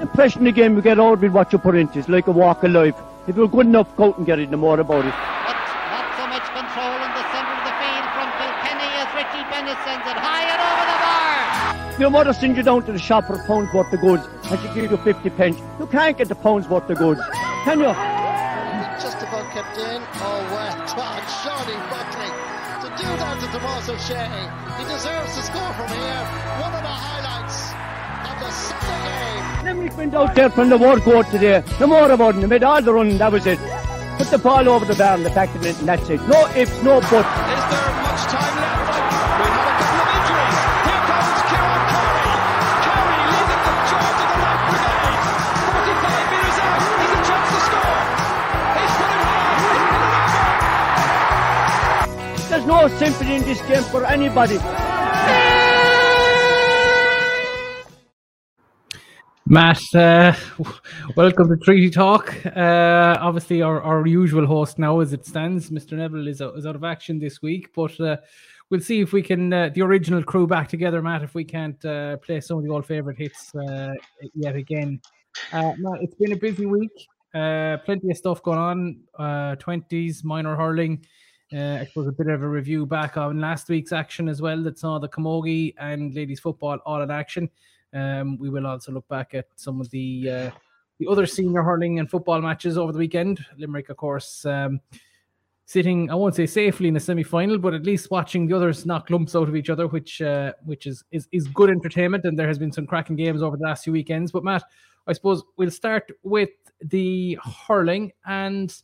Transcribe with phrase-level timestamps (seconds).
[0.00, 2.00] impression the game you get out with what you put into it.
[2.00, 2.94] It's like a walk of life.
[3.26, 5.14] If you're good enough, go out and get it, no more about it.
[5.46, 5.56] But
[5.92, 9.78] not so much control in the centre of the field from Kilkenny as Richie Bennett
[9.84, 12.00] sends it high and over the bar.
[12.00, 14.60] Your mother sends you down to the shop for a pound's worth of goods and
[14.60, 15.58] she gives you 50 pence.
[15.78, 17.20] You can't get the pound's worth of goods,
[17.64, 17.92] can you?
[19.00, 20.02] Just about kept in.
[20.20, 22.30] Oh, well done, Shawnee Buckley.
[22.80, 24.28] To do that to Tomas O'Shea,
[24.76, 26.24] he deserves to score from here.
[26.60, 27.19] One of the highlights of the Sunday
[29.62, 29.76] game.
[29.76, 31.62] Limerick went out there from the word go today.
[31.78, 32.40] No more about it.
[32.40, 33.58] They made all the running, that was it.
[34.18, 36.20] Put the ball over the bar and the back of it, and that's it.
[36.28, 37.12] No ifs, no buts.
[37.12, 37.26] Is there
[38.02, 38.90] much time left?
[39.40, 40.60] We have a couple of injuries.
[40.84, 42.36] Here comes Kieran Carey.
[42.84, 45.24] Carey leading the charge of the right brigade.
[45.72, 46.80] 45 metres out.
[47.00, 47.96] He's a chance to score.
[48.76, 49.56] He's put it high.
[49.56, 50.44] He's put it over.
[52.50, 54.58] There's no sympathy in this game for anybody.
[59.50, 60.32] Matt, uh,
[61.16, 62.36] welcome to Treaty Talk.
[62.46, 65.94] Uh, obviously, our, our usual host now, as it stands, Mr.
[65.94, 68.18] Neville, is is out of action this week, but uh,
[68.70, 71.84] we'll see if we can, uh, the original crew back together, Matt, if we can't
[71.84, 73.92] uh, play some of the old favourite hits uh,
[74.34, 75.00] yet again.
[75.52, 81.04] Matt, it's been a busy week, plenty of stuff going on, uh, 20s, minor hurling.
[81.52, 84.78] I suppose a bit of a review back on last week's action as well that
[84.78, 87.50] saw the Camogie and ladies football all in action.
[87.92, 90.50] Um, we will also look back at some of the uh,
[90.98, 93.44] the other senior hurling and football matches over the weekend.
[93.56, 94.80] Limerick, of course, um,
[95.64, 98.86] sitting I won't say safely in the semi final, but at least watching the others
[98.86, 102.24] knock lumps out of each other, which uh, which is, is is good entertainment.
[102.24, 104.30] And there has been some cracking games over the last few weekends.
[104.30, 104.64] But Matt,
[105.06, 106.50] I suppose we'll start with
[106.82, 108.74] the hurling and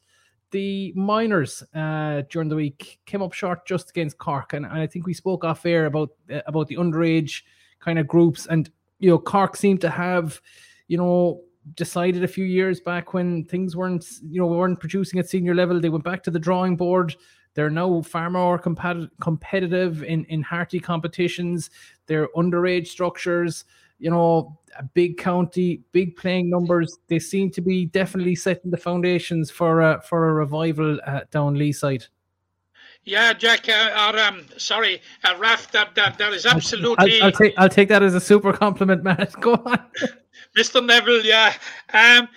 [0.50, 4.86] the minors uh, during the week came up short just against Cork, and, and I
[4.86, 7.42] think we spoke off air about uh, about the underage
[7.80, 10.40] kind of groups, and you know Cork seemed to have,
[10.88, 11.42] you know,
[11.74, 15.80] decided a few years back when things weren't you know weren't producing at senior level,
[15.80, 17.14] they went back to the drawing board.
[17.54, 21.70] They're now far more compet- competitive in in hearty competitions.
[22.06, 23.64] They're underage structures
[23.98, 26.98] you know, a big county, big playing numbers.
[27.08, 31.54] They seem to be definitely setting the foundations for a for a revival uh, down
[31.54, 32.04] Lee side.
[33.06, 37.22] Yeah, Jack, uh, or, um, sorry, uh, Raf, that, that, that is I'll, absolutely.
[37.22, 39.32] I'll take I'll take that as a super compliment, Matt.
[39.40, 39.78] Go on.
[40.58, 40.84] Mr.
[40.84, 41.54] Neville, yeah.
[41.92, 42.28] Um,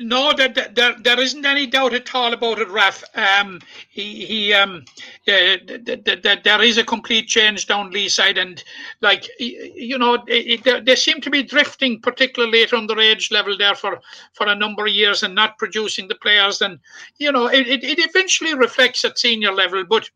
[0.00, 3.02] no, there, there, there isn't any doubt at all about it, Raf.
[3.14, 4.84] Um, he, he, um,
[5.26, 8.62] uh, th- th- th- there is a complete change down Lee side, and
[9.00, 13.74] like you know, it, it, they seem to be drifting, particularly at underage level there
[13.74, 14.00] for
[14.34, 16.62] for a number of years and not producing the players.
[16.62, 16.78] And
[17.16, 20.08] you know, it, it, it eventually reflects at senior level, but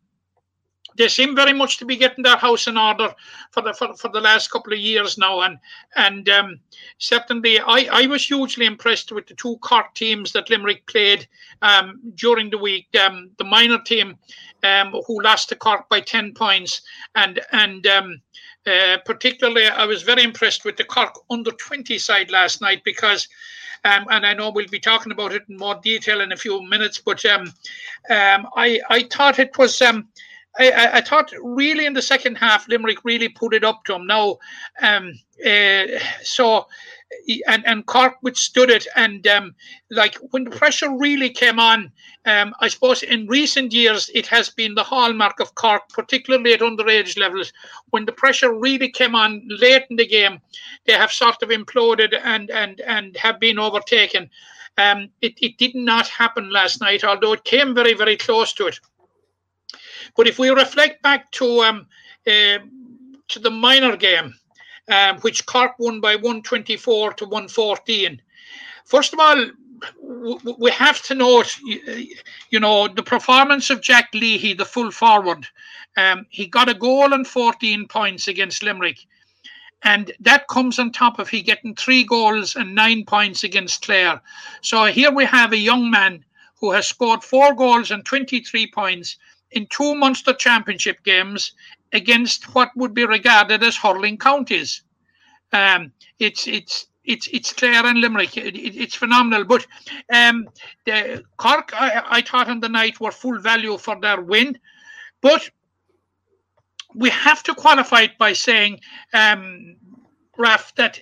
[0.96, 3.14] they seem very much to be getting their house in order
[3.50, 5.58] for the for, for the last couple of years now and
[5.96, 6.60] and um,
[6.98, 11.26] certainly I, I was hugely impressed with the two Cork teams that Limerick played
[11.62, 12.86] um, during the week.
[13.04, 14.16] Um, the minor team
[14.62, 16.82] um, who lost to Cork by 10 points
[17.14, 18.20] and and um,
[18.66, 23.28] uh, particularly I was very impressed with the Cork under 20 side last night because
[23.84, 26.62] um, and I know we'll be talking about it in more detail in a few
[26.62, 27.52] minutes but um,
[28.10, 30.08] um, I, I thought it was um,
[30.58, 33.94] I, I, I thought really in the second half, Limerick really put it up to
[33.94, 34.06] him.
[34.06, 34.38] Now,
[34.82, 35.12] um,
[35.44, 35.84] uh,
[36.22, 36.66] so
[37.46, 39.54] and and Cork withstood it, and um,
[39.90, 41.92] like when the pressure really came on,
[42.26, 46.60] um, I suppose in recent years it has been the hallmark of Cork, particularly at
[46.60, 47.52] underage levels.
[47.90, 50.40] When the pressure really came on late in the game,
[50.86, 54.30] they have sort of imploded and and and have been overtaken.
[54.78, 58.68] Um, it, it did not happen last night, although it came very very close to
[58.68, 58.80] it.
[60.16, 61.86] But if we reflect back to um,
[62.26, 62.58] uh,
[63.28, 64.34] to the minor game,
[64.88, 68.20] um, which Cork won by 124 to 114,
[68.84, 69.46] first of all,
[70.02, 71.58] w- we have to note,
[72.50, 75.46] you, know, the performance of Jack Leahy, the full forward.
[75.96, 78.98] Um, he got a goal and 14 points against Limerick.
[79.84, 84.20] And that comes on top of he getting three goals and nine points against Clare.
[84.60, 86.24] So here we have a young man
[86.60, 89.16] who has scored four goals and 23 points
[89.52, 91.52] in two Munster Championship games
[91.92, 94.82] against what would be regarded as hurling counties.
[95.52, 98.36] Um, it's it's it's it's Clare and Limerick.
[98.36, 99.44] It, it, it's phenomenal.
[99.44, 99.66] But
[100.12, 100.48] um,
[100.84, 104.58] the Cork, I, I thought on the night were full value for their win,
[105.20, 105.48] but
[106.94, 108.80] we have to qualify it by saying,
[109.14, 109.76] um,
[110.36, 111.00] Raf, that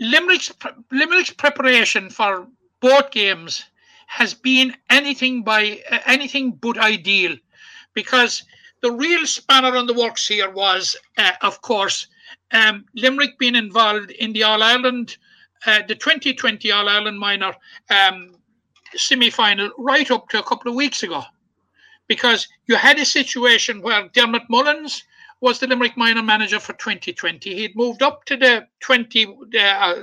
[0.00, 0.52] Limerick's
[0.90, 2.46] Limerick's preparation for
[2.80, 3.64] both games
[4.06, 7.36] has been anything by uh, anything but ideal
[7.94, 8.42] because
[8.82, 12.08] the real spanner on the works here was, uh, of course,
[12.52, 15.16] um, Limerick being involved in the All Ireland
[15.66, 17.54] uh, the 2020 All Ireland minor
[17.90, 18.36] um,
[18.94, 21.22] semi final right up to a couple of weeks ago.
[22.06, 25.02] Because you had a situation where Diarmuid Mullins
[25.40, 27.54] was the Limerick minor manager for 2020.
[27.54, 29.26] He'd moved up to the 20,
[29.58, 30.02] uh,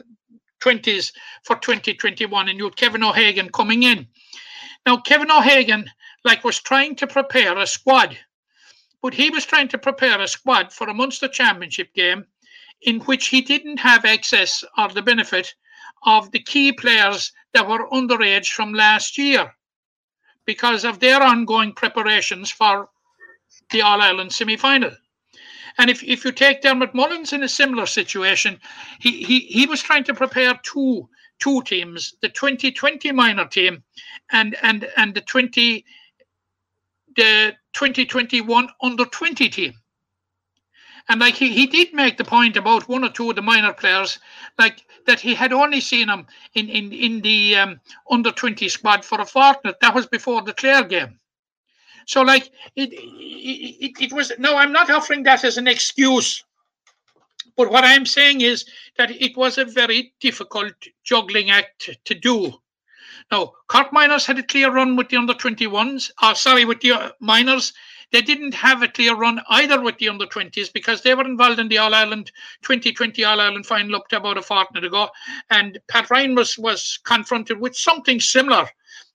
[0.62, 1.12] 20s
[1.44, 4.08] for 2021, and you had Kevin O'Hagan coming in.
[4.88, 5.86] Now, Kevin O'Hagan,
[6.24, 8.18] like, was trying to prepare a squad,
[9.02, 12.26] but he was trying to prepare a squad for a Munster Championship game
[12.84, 15.54] in which he didn't have access or the benefit
[16.04, 19.54] of the key players that were underage from last year
[20.46, 22.90] because of their ongoing preparations for
[23.72, 24.92] the All Ireland semi final.
[25.78, 28.60] And if, if you take Diarmuid Mullins in a similar situation,
[29.00, 31.08] he, he, he was trying to prepare two
[31.40, 33.84] two teams, the 2020 minor team
[34.32, 35.84] and and and the 20
[37.16, 39.74] the 2021 under 20 team.
[41.10, 43.74] And like he, he did make the point about one or two of the minor
[43.74, 44.20] players,
[44.60, 49.04] like that he had only seen them in in in the um, under 20 squad
[49.04, 49.80] for a fortnight.
[49.82, 51.20] That was before the Clare game.
[52.06, 56.44] So like it, it, it was no, I'm not offering that as an excuse.
[57.58, 58.66] But what I'm saying is
[58.98, 60.74] that it was a very difficult
[61.04, 62.61] juggling act to do.
[63.32, 66.82] Now, Cork Minors had a clear run with the under 21s, or uh, sorry, with
[66.82, 67.72] the uh, minors.
[68.12, 71.60] They didn't have a clear run either with the under 20s because they were involved
[71.60, 72.30] in the All Ireland
[72.62, 75.08] 2020 All Ireland final up to about a fortnight ago.
[75.50, 78.68] And Pat Ryan was, was confronted with something similar.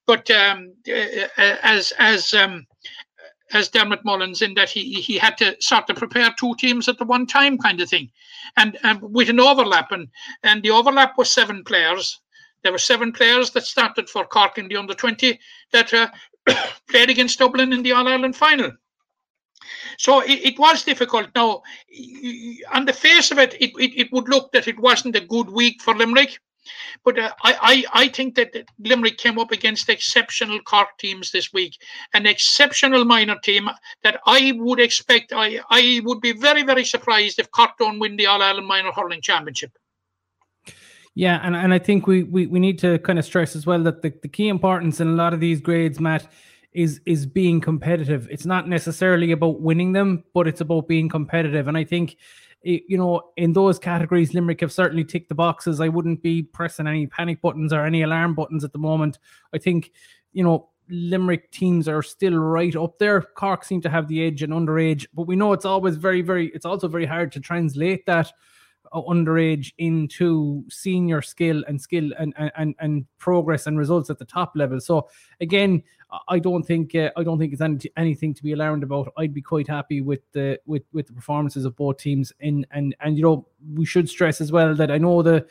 [0.06, 2.66] But um, uh, as as um,
[3.52, 6.96] as Diarmuid Mullins in that he he had to sort of prepare two teams at
[6.98, 8.10] the one time kind of thing,
[8.56, 10.08] and and with an overlap and
[10.44, 12.20] and the overlap was seven players.
[12.66, 15.38] There were seven players that started for Cork in the under twenty
[15.70, 16.08] that uh,
[16.90, 18.72] played against Dublin in the All Ireland final.
[19.98, 21.28] So it, it, was difficult.
[21.36, 21.62] Now,
[22.72, 25.48] on the face of it, it, it, it would look that it wasn't a good
[25.48, 26.40] week for Limerick.
[27.04, 31.52] But uh, I, I, I think that Limerick came up against exceptional Cork teams this
[31.52, 31.76] week,
[32.14, 33.70] an exceptional minor team
[34.02, 35.32] that I would expect.
[35.32, 38.90] I, I would be very, very surprised if Cork don't win the All Ireland Minor
[38.90, 39.78] Hurling Championship.
[41.16, 43.82] Yeah, and, and I think we, we, we need to kind of stress as well
[43.84, 46.28] that the, the key importance in a lot of these grades, Matt,
[46.72, 48.28] is is being competitive.
[48.30, 51.68] It's not necessarily about winning them, but it's about being competitive.
[51.68, 52.18] And I think
[52.62, 55.80] you know, in those categories, Limerick have certainly ticked the boxes.
[55.80, 59.18] I wouldn't be pressing any panic buttons or any alarm buttons at the moment.
[59.54, 59.92] I think,
[60.32, 63.20] you know, Limerick teams are still right up there.
[63.20, 66.48] Cork seem to have the edge and underage, but we know it's always very, very,
[66.48, 68.32] it's also very hard to translate that
[69.04, 74.52] underage into senior skill and skill and, and and progress and results at the top
[74.54, 74.80] level.
[74.80, 75.08] So
[75.40, 75.82] again,
[76.28, 79.12] I don't think uh, I don't think it's any, anything to be alarmed about.
[79.16, 82.32] I'd be quite happy with the with with the performances of both teams.
[82.40, 85.46] In and and you know we should stress as well that I know the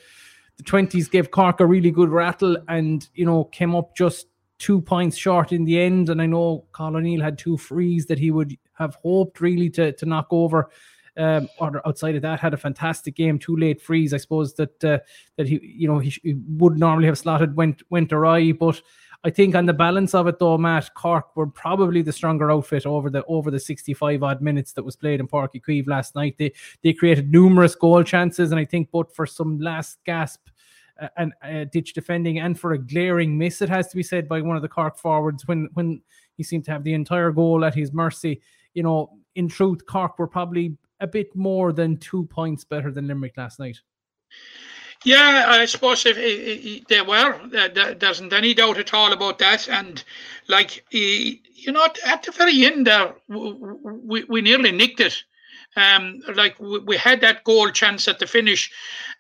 [0.58, 4.28] the twenties gave Cork a really good rattle and you know came up just
[4.58, 6.10] two points short in the end.
[6.10, 9.92] And I know Colin O'Neill had two frees that he would have hoped really to
[9.92, 10.70] to knock over
[11.18, 13.40] um, or outside of that, had a fantastic game.
[13.40, 15.00] Two late frees, I suppose that uh,
[15.38, 18.82] that he you know he, he, would normally have slotted went went awry, but.
[19.24, 22.86] I think on the balance of it, though, Matt Cork were probably the stronger outfit
[22.86, 26.36] over the over the 65 odd minutes that was played in Uí Chaoimh last night.
[26.38, 26.54] They
[26.84, 30.48] they created numerous goal chances, and I think both for some last gasp
[31.02, 34.30] uh, and uh, ditch defending and for a glaring miss, it has to be said
[34.30, 36.04] by one of the Cork forwards when when
[36.36, 38.42] he seemed to have the entire goal at his mercy.
[38.76, 43.08] You know, in truth, Cork were probably a bit more than two points better than
[43.08, 43.78] Limerick last night.
[45.04, 49.38] Yeah, I suppose if, if, if they were, there isn't any doubt at all about
[49.38, 49.70] that.
[49.70, 50.04] And
[50.48, 55.24] like you know, at the very end there, we, we nearly nicked it.
[55.78, 58.72] Um, like we, had that goal chance at the finish,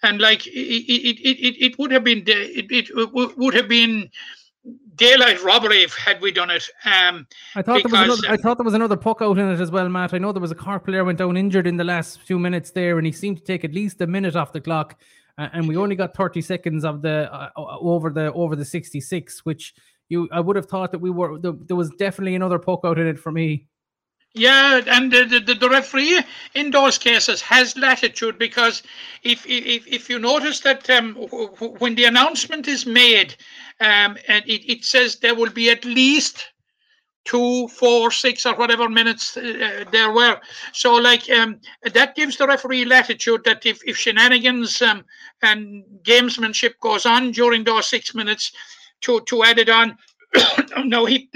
[0.03, 4.09] and like it, it, it, it would have been it, it would have been
[4.95, 6.67] daylight robbery if had we done it.
[6.85, 9.49] Um, I thought because, there was another, I thought there was another puck out in
[9.49, 10.13] it as well, Matt.
[10.13, 12.71] I know there was a Cork player went down injured in the last few minutes
[12.71, 14.99] there, and he seemed to take at least a minute off the clock.
[15.37, 19.45] Uh, and we only got 30 seconds of the uh, over the over the 66,
[19.45, 19.73] which
[20.07, 22.99] you I would have thought that we were the, there was definitely another puck out
[22.99, 23.67] in it for me.
[24.37, 26.21] Yeah, and the, the, the, referee
[26.55, 28.83] in those cases has latitude because
[29.23, 31.15] if if, if you notice that um,
[31.79, 33.33] when the announcement is made
[33.79, 36.51] um, and it, it says there will be at least
[37.23, 40.37] two, four, six, or whatever minutes uh, there were.
[40.73, 41.61] So, like um,
[41.93, 45.05] that gives the referee latitude that if if shenanigans um,
[45.43, 48.51] and gamesmanship goes on during those six minutes,
[49.01, 49.97] to to add it on.
[50.83, 51.29] no, he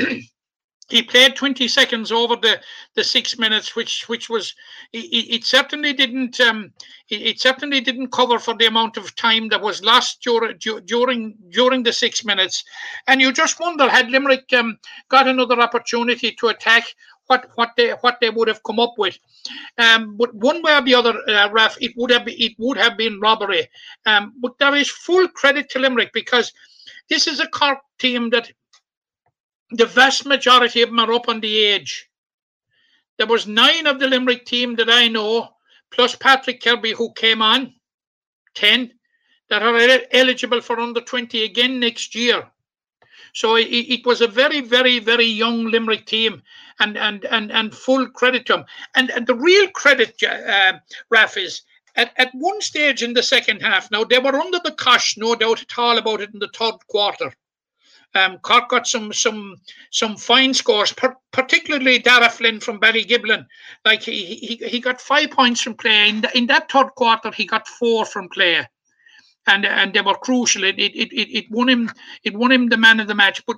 [0.89, 2.60] he played 20 seconds over the,
[2.96, 4.53] the six minutes, which which was
[4.91, 6.74] it, it certainly didn't um,
[7.10, 11.36] it, it, certainly didn't cover for the amount of time that was lost during during
[11.50, 12.63] during the six minutes,
[13.08, 14.77] and you just wonder had Limerick um,
[15.10, 16.84] got another opportunity to attack.
[17.27, 19.19] What, what they what they would have come up with,
[19.77, 22.98] um, but one way or the other, uh, Raf, it would have it would have
[22.98, 23.69] been robbery.
[24.08, 26.51] Um, but there is full credit to Limerick because
[27.08, 28.51] this is a Cork team that
[29.71, 32.09] the vast majority of them are up on the age.
[33.17, 35.49] There was nine of the Limerick team that I know,
[35.91, 37.75] plus Patrick Kirby, who came on,
[38.55, 38.91] 10,
[39.49, 42.49] that are eligible for under 20 again next year.
[43.33, 46.41] So it, it, was a very, very, very young Limerick team,
[46.79, 48.65] and and and and full credit to them.
[48.95, 51.61] And and the real credit, uh, Raf, is
[51.95, 53.91] at, at one stage in the second half.
[53.91, 56.75] Now they were under the cosh, no doubt at all about it in the third
[56.88, 57.33] quarter.
[58.16, 59.56] Um, Cork got some some
[59.92, 63.46] some fine scores, per, particularly Darragh Flynn from Ballygiblin.
[63.86, 66.10] Like he, he he got five points from play.
[66.10, 68.68] In, the, in that third quarter, he got four from play,
[69.46, 70.63] and and they were crucial.
[70.63, 71.92] It it, it it won him
[72.24, 73.46] it won him the man of the match.
[73.46, 73.58] But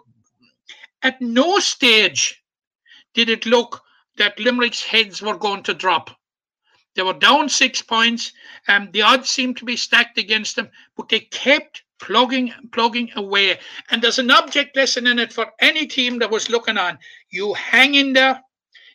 [1.01, 2.43] at no stage
[3.13, 3.81] did it look
[4.17, 6.12] that Limerick's heads were going to drop.
[6.96, 8.34] They were down six points,
[8.67, 13.58] and the odds seemed to be stacked against them, but they kept plugging plugging away
[13.89, 16.98] and there's an object lesson in it for any team that was looking on
[17.29, 18.41] you hang in there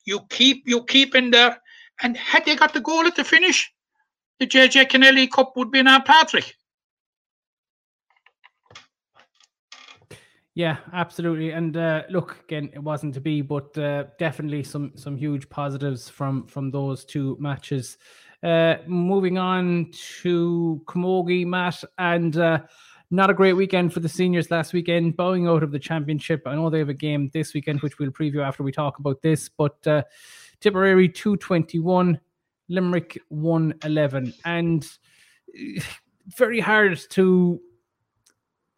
[0.04, 1.56] you keep you keep in there
[2.02, 3.72] and had they got the goal at the finish
[4.40, 6.54] the jj kennelly cup would be our patrick
[10.56, 11.50] Yeah, absolutely.
[11.50, 16.08] And uh, look, again, it wasn't to be, but uh, definitely some some huge positives
[16.08, 17.98] from from those two matches.
[18.42, 19.90] Uh, moving on
[20.22, 22.60] to Camogie, Matt, and uh,
[23.10, 26.42] not a great weekend for the seniors last weekend, bowing out of the championship.
[26.46, 29.22] I know they have a game this weekend, which we'll preview after we talk about
[29.22, 29.48] this.
[29.48, 30.02] But uh,
[30.60, 32.18] Tipperary 221,
[32.68, 34.34] Limerick 111.
[34.44, 34.88] And
[36.36, 37.60] very hard to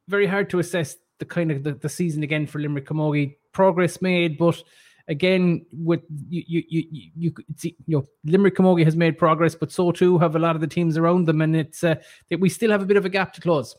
[0.09, 3.37] very hard to assess the kind of the, the season again for Limerick Camogie.
[3.53, 4.63] Progress made, but
[5.09, 9.91] again, with you, you, you, you, you know, Limerick Camogie has made progress, but so
[9.91, 11.97] too have a lot of the teams around them, and it's uh,
[12.31, 13.75] that we still have a bit of a gap to close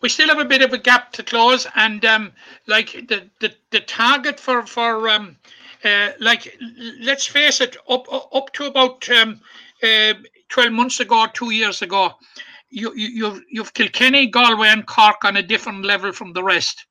[0.00, 2.32] we still have a bit of a gap to close, and um,
[2.66, 5.36] like the, the the target for for um,
[5.84, 6.58] uh, like
[7.00, 9.40] let's face it, up up to about um,
[9.82, 10.14] uh,
[10.48, 12.12] twelve months ago, or two years ago,
[12.70, 16.86] you you you've, you've Kilkenny, Galway, and Cork on a different level from the rest.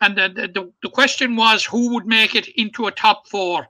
[0.00, 3.66] And the, the, the question was who would make it into a top four.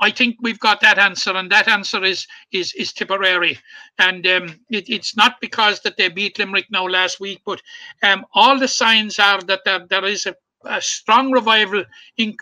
[0.00, 3.58] I think we've got that answer, and that answer is is is Tipperary,
[3.98, 7.62] and um, it, it's not because that they beat Limerick now last week, but
[8.02, 10.34] um, all the signs are that there, there is a,
[10.64, 11.84] a strong revival
[12.16, 12.36] in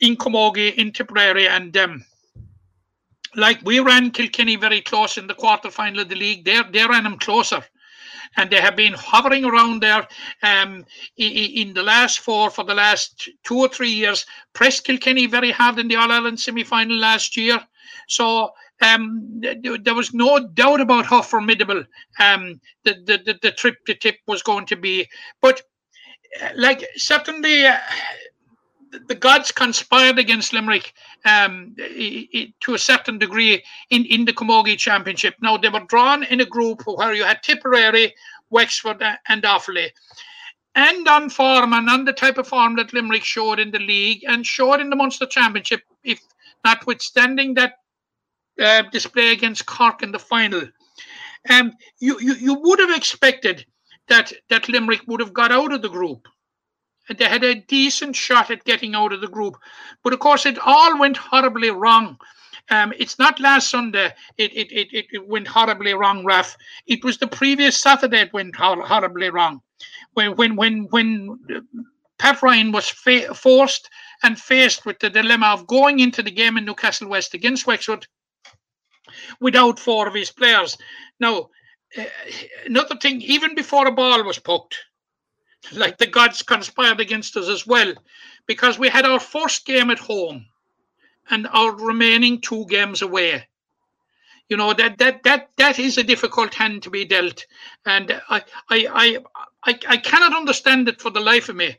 [0.00, 2.04] in Camogie, in Tipperary, and um,
[3.36, 6.86] like we ran Kilkenny very close in the quarter final of the league, they they
[6.86, 7.64] ran them closer
[8.36, 10.06] and they have been hovering around there
[10.42, 10.84] um,
[11.16, 14.26] in the last four for the last two or three years.
[14.52, 17.60] Pressed Kilkenny very hard in the All Ireland semi final last year.
[18.08, 21.84] So um, there was no doubt about how formidable
[22.20, 25.08] um, the, the, the, the, trip to tip was going to be.
[25.42, 25.62] But
[26.42, 27.76] uh, like certainly uh,
[29.06, 30.92] the gods conspired against Limerick
[31.24, 35.34] um, to a certain degree in, in the Camogie Championship.
[35.40, 38.14] Now, they were drawn in a group where you had Tipperary,
[38.50, 39.88] Wexford, and Offaly.
[40.74, 44.24] And on form and on the type of form that Limerick showed in the league
[44.28, 46.20] and showed in the Munster Championship, if
[46.64, 47.78] notwithstanding that
[48.62, 50.62] uh, display against Cork in the final,
[51.50, 53.64] um, you, you, you would have expected
[54.08, 56.28] that, that Limerick would have got out of the group
[57.16, 59.56] they had a decent shot at getting out of the group.
[60.02, 62.18] But of course, it all went horribly wrong.
[62.70, 64.12] Um, it's not last Sunday.
[64.36, 66.56] It, it, it, it went horribly wrong, Raf.
[66.86, 69.62] It was the previous Saturday it went hor- horribly wrong.
[70.14, 71.38] When when when when
[72.18, 73.88] Pat Ryan was fa- forced
[74.22, 78.06] and faced with the dilemma of going into the game in Newcastle West against Wexford
[79.40, 80.76] without four of his players.
[81.20, 81.48] Now,
[81.96, 82.04] uh,
[82.66, 84.76] another thing, even before a ball was poked,
[85.72, 87.92] like the gods conspired against us as well,
[88.46, 90.46] because we had our first game at home
[91.30, 93.46] and our remaining two games away.
[94.48, 97.44] You know that that that that is a difficult hand to be dealt,
[97.84, 99.18] and I I I
[99.64, 101.76] I, I cannot understand it for the life of me.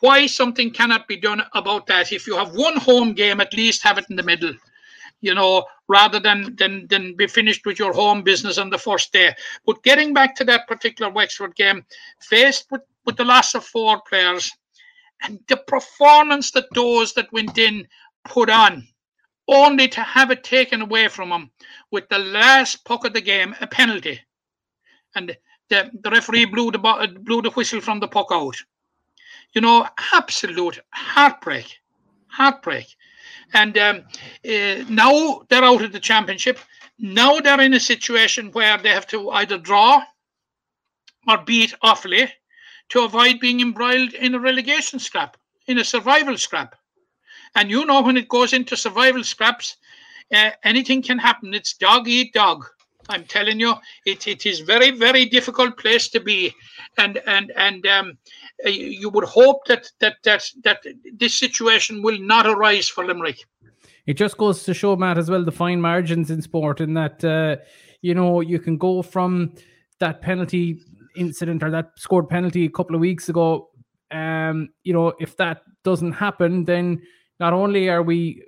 [0.00, 2.10] Why something cannot be done about that?
[2.10, 4.54] If you have one home game, at least have it in the middle
[5.20, 9.12] you know, rather than than than be finished with your home business on the first
[9.12, 9.34] day.
[9.66, 11.84] But getting back to that particular Wexford game,
[12.20, 14.52] faced with with the loss of four players
[15.22, 17.84] and the performance that those that went in
[18.24, 18.86] put on,
[19.48, 21.50] only to have it taken away from them
[21.90, 24.20] with the last puck of the game, a penalty,
[25.16, 25.36] and
[25.70, 26.78] the, the referee blew the
[27.22, 28.56] blew the whistle from the puck out.
[29.54, 31.80] You know, absolute heartbreak,
[32.28, 32.86] heartbreak.
[33.54, 34.04] And um,
[34.48, 36.60] uh, now they're out of the championship.
[37.00, 40.04] Now they're in a situation where they have to either draw
[41.26, 42.30] or beat Offaly
[42.90, 46.76] to avoid being embroiled in a relegation scrap, in a survival scrap.
[47.54, 49.76] And you know, when it goes into survival scraps,
[50.32, 51.54] uh, anything can happen.
[51.54, 52.64] It's dog eat dog.
[53.08, 53.74] I'm telling you,
[54.06, 56.54] it, it is very, very difficult place to be,
[56.96, 58.18] and and and um,
[58.64, 63.44] you would hope that that that that this situation will not arise for Limerick.
[64.06, 67.24] It just goes to show, Matt, as well the fine margins in sport, in that
[67.24, 67.56] uh,
[68.00, 69.54] you know you can go from
[69.98, 70.80] that penalty
[71.16, 73.70] incident or that scored penalty a couple of weeks ago.
[74.10, 77.02] Um, you know, if that doesn't happen, then
[77.38, 78.42] not only are we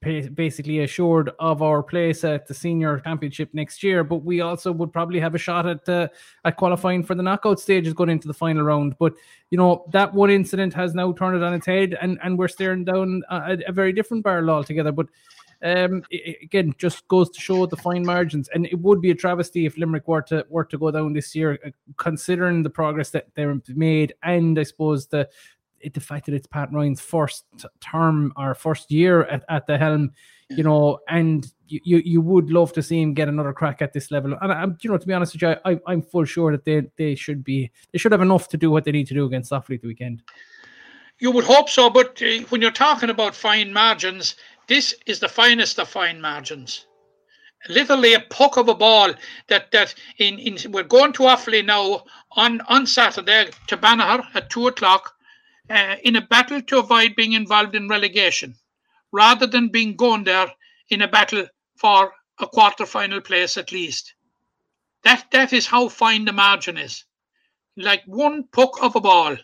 [0.00, 4.92] basically assured of our place at the senior championship next year, but we also would
[4.92, 6.08] probably have a shot at uh,
[6.44, 8.96] at qualifying for the knockout stages going into the final round.
[8.98, 9.14] But
[9.50, 12.48] you know that one incident has now turned it on its head, and and we're
[12.48, 14.92] staring down a, a very different barrel altogether.
[14.92, 15.06] But
[15.62, 19.14] um, it, again, just goes to show the fine margins, and it would be a
[19.14, 23.10] travesty if Limerick were to were to go down this year, uh, considering the progress
[23.10, 25.28] that they've made, and I suppose the
[25.94, 27.44] the fact that it's Pat Ryan's first
[27.80, 30.12] term or first year at, at the helm,
[30.50, 34.10] you know, and you, you would love to see him get another crack at this
[34.10, 34.36] level.
[34.40, 36.82] And I'm, you know, to be honest with you, I, I'm full sure that they
[36.96, 39.52] they should be they should have enough to do what they need to do against
[39.52, 40.22] Offaly the weekend.
[41.18, 44.36] You would hope so, but uh, when you're talking about fine margins,
[44.70, 46.86] this is the finest of fine margins.
[47.68, 49.12] Literally a puck of a ball
[49.48, 54.48] that that in, in we're going to Offaly now on on Saturday to Banagher at
[54.48, 55.12] two o'clock
[55.68, 58.54] uh, in a battle to avoid being involved in relegation,
[59.10, 60.52] rather than being going there
[60.88, 64.14] in a battle for a quarter final place at least.
[65.02, 67.04] That that is how fine the margin is,
[67.76, 69.36] like one puck of a ball,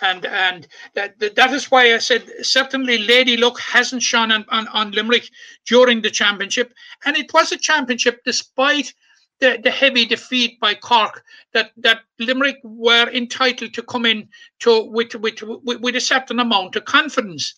[0.00, 4.68] and and that that is why I said certainly Lady Luck hasn't shone on, on,
[4.68, 5.28] on Limerick
[5.66, 6.72] during the championship,
[7.04, 8.94] and it was a championship despite
[9.42, 14.28] the, the heavy defeat by Cork that, that Limerick were entitled to come in
[14.60, 17.54] to with with with, with a certain amount of confidence.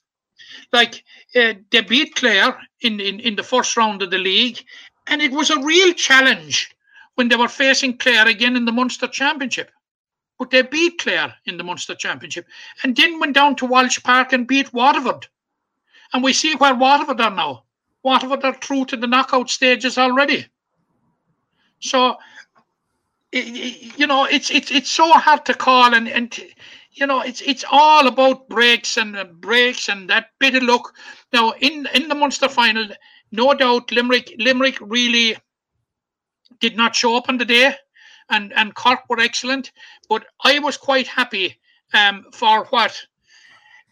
[0.72, 1.05] Like
[1.37, 4.64] uh, they beat Clare in, in, in the first round of the league,
[5.07, 6.75] and it was a real challenge
[7.16, 9.70] when they were facing Clare again in the Munster Championship.
[10.38, 12.47] But they beat Clare in the Munster Championship
[12.83, 15.29] and then went down to Walsh Park and beat Waterford.
[16.12, 17.64] And we see where Waterford are now.
[18.03, 20.47] Waterford are through to the knockout stages already.
[21.81, 22.16] So,
[23.33, 26.38] you know, it's it's it's so hard to call, and and
[26.92, 30.94] you know, it's it's all about breaks and uh, breaks and that bit of luck.
[31.33, 32.87] Now, in in the Munster final,
[33.33, 35.37] no doubt, Limerick Limerick really
[36.61, 37.75] did not show up on the day,
[38.31, 39.73] and and Cork were excellent,
[40.09, 41.59] but I was quite happy
[41.93, 43.07] um, for what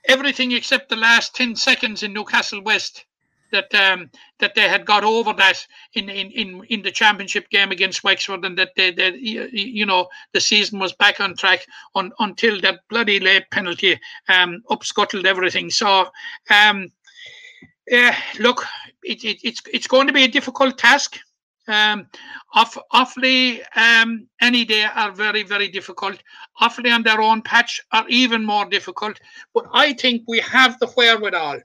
[0.06, 3.04] everything except the last 10 seconds in Newcastle West
[3.52, 5.64] that um, that they had got over that
[5.94, 10.08] in, in, in, in the championship game against Wexford, and that they, they you know
[10.32, 11.64] the season was back on track
[11.94, 15.70] on, until that bloody late penalty um, upscuttled everything.
[15.70, 16.08] So,
[16.50, 16.88] um,
[17.86, 18.64] yeah, look,
[19.02, 21.18] it, it, it's it's going to be a difficult task.
[21.68, 22.08] Um,
[22.54, 26.20] off, Offaly um, any day are very, very difficult.
[26.60, 29.20] Offaly on their own patch are even more difficult.
[29.54, 31.60] But I think we have the wherewithal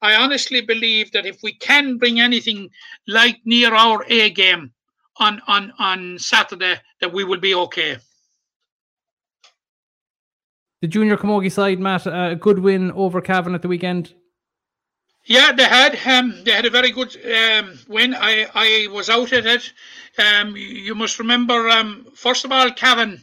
[0.00, 2.70] I honestly believe that if we can bring anything
[3.06, 4.72] like near our A game
[5.16, 7.98] on on on Saturday, that we will be okay.
[10.80, 14.14] The junior Camogie side, Matt, a good win over Cavan at the weekend.
[15.28, 15.98] Yeah, they had.
[16.06, 18.14] Um, they had a very good um, win.
[18.14, 19.72] I, I was out at it.
[20.18, 23.22] Um, you must remember, um, first of all, Cavan,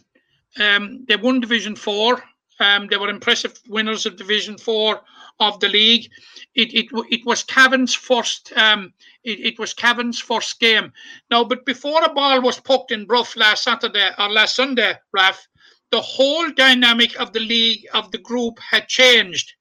[0.59, 2.23] um, they won Division Four.
[2.59, 5.01] Um, they were impressive winners of Division Four
[5.39, 6.11] of the league.
[6.53, 8.89] It it, it was Cavan's first it,
[9.23, 10.93] it was Cavan's first game.
[11.31, 15.47] Now, but before a ball was poked in Bruff last Saturday or last Sunday, Raf,
[15.89, 19.53] the whole dynamic of the league of the group had changed.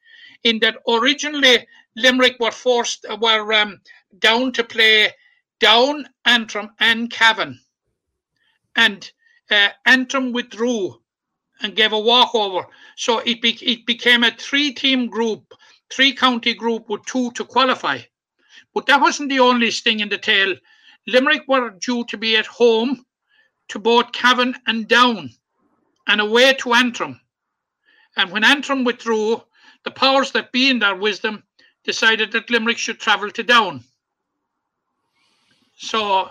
[0.43, 3.81] In that originally Limerick were forced were um,
[4.19, 5.13] down to play
[5.61, 7.61] down Antrim and Cavan,
[8.77, 9.11] and
[9.51, 11.01] uh, Antrim withdrew
[11.63, 12.67] and gave a walkover.
[12.97, 15.55] So it, be, it became a three-team group
[15.93, 17.99] three county group with two to qualify.
[18.75, 20.55] But that wasn't the only sting in the tail.
[21.07, 23.05] Limerick were due to be at home
[23.69, 25.31] to both Cavan and Down
[26.09, 27.21] and away to Antrim.
[28.17, 29.43] And when Antrim withdrew,
[29.85, 31.45] the powers that be in their wisdom
[31.85, 33.85] decided that Limerick should travel to Down.
[35.77, 36.31] So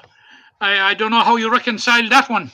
[0.62, 2.52] I, I don't know how you reconcile that one.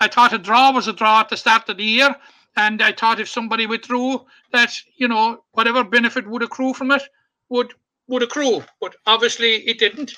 [0.00, 2.14] I thought a draw was a draw at the start of the year,
[2.56, 7.02] and I thought if somebody withdrew, that you know whatever benefit would accrue from it
[7.48, 7.74] would
[8.06, 8.62] would accrue.
[8.80, 10.14] But obviously it didn't.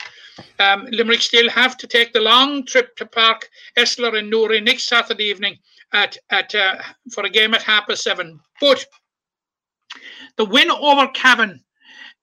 [0.59, 3.43] Um, Limerick still have to take the long trip to Páirc
[3.79, 5.59] Esler and Newry next Saturday evening
[5.93, 6.77] at at uh,
[7.13, 8.41] for a game at half past seven.
[8.61, 8.85] But
[10.37, 11.63] the win over Cavan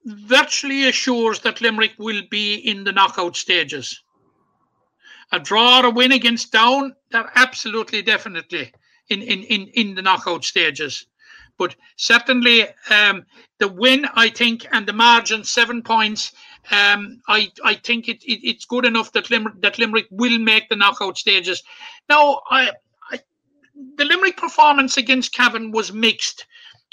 [0.06, 4.04] virtually assures that Limerick will be in the knockout stages.
[5.32, 8.72] A draw or a win against Down, they're absolutely definitely
[9.10, 11.06] in, in, in, in the knockout stages.
[11.58, 13.26] But certainly um,
[13.60, 16.34] the win, I think, and the margin, seven points,
[16.72, 20.70] um, I, I think it, it, it's good enough that, Limerick, that Limerick will make
[20.70, 21.64] the knockout stages.
[22.10, 22.72] Now, I,
[23.12, 23.20] I,
[23.98, 26.46] the Limerick performance against Cavan was mixed.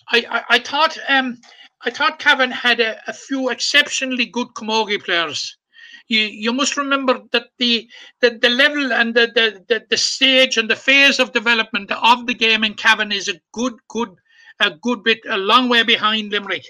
[0.08, 1.38] I, I, I thought um,
[1.82, 5.56] I thought Cavan had a, a few exceptionally good Camogie players.
[6.08, 7.88] You, you must remember that the
[8.20, 12.26] the, the level and the, the, the, the stage and the phase of development of
[12.26, 14.14] the game in Cavan is a good good
[14.58, 16.66] a good bit a long way behind Limerick.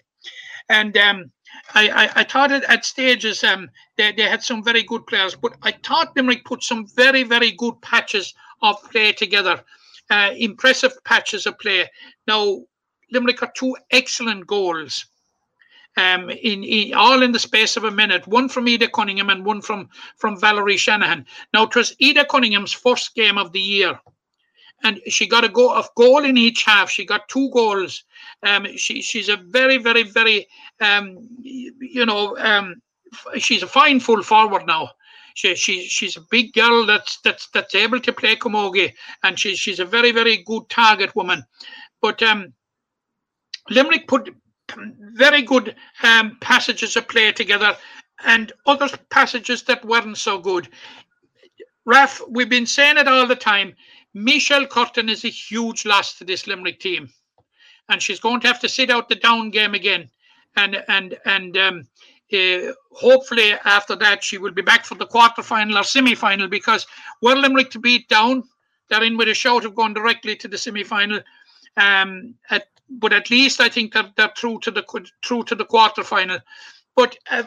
[0.68, 1.32] And um,
[1.74, 5.34] I, I, I, thought it at stages um, they, they had some very good players,
[5.34, 9.62] but I thought Limerick put some very, very good patches of play together,
[10.10, 11.88] uh, impressive patches of play.
[12.26, 12.60] Now,
[13.12, 15.06] Limerick got two excellent goals.
[15.96, 19.44] Um, in, in, all in the space of a minute, one from Ida Cunningham and
[19.44, 21.26] one from from Valerie Shanahan.
[21.52, 23.98] Now it was Ida Cunningham's first game of the year,
[24.84, 26.90] and she got a go of goal in each half.
[26.90, 28.04] She got two goals.
[28.44, 30.46] Um, she she's a very very very
[30.80, 32.80] um, you know um,
[33.38, 34.90] she's a fine full forward now.
[35.34, 38.92] She, she she's a big girl that's that's that's able to play camogie,
[39.22, 41.44] and she's she's a very very good target woman.
[42.00, 42.52] But um,
[43.68, 44.34] Limerick put
[45.14, 47.76] very good um, passages of play together
[48.24, 50.68] and other passages that weren't so good.
[51.86, 53.74] Raf, we've been saying it all the time.
[54.14, 57.08] Michelle Curtin is a huge loss to this Limerick team,
[57.88, 60.10] and she's going to have to sit out the down game again.
[60.56, 61.88] And and and um,
[62.32, 66.48] uh, hopefully after that she will be back for the quarter final or semi final
[66.48, 66.86] because
[67.22, 68.42] were Limerick to beat down,
[68.88, 71.20] they're in with a shout of going directly to the semi final.
[71.76, 74.84] Um, at but at least I think that they're through to the
[75.24, 76.38] through to the quarter final.
[76.96, 77.44] But uh,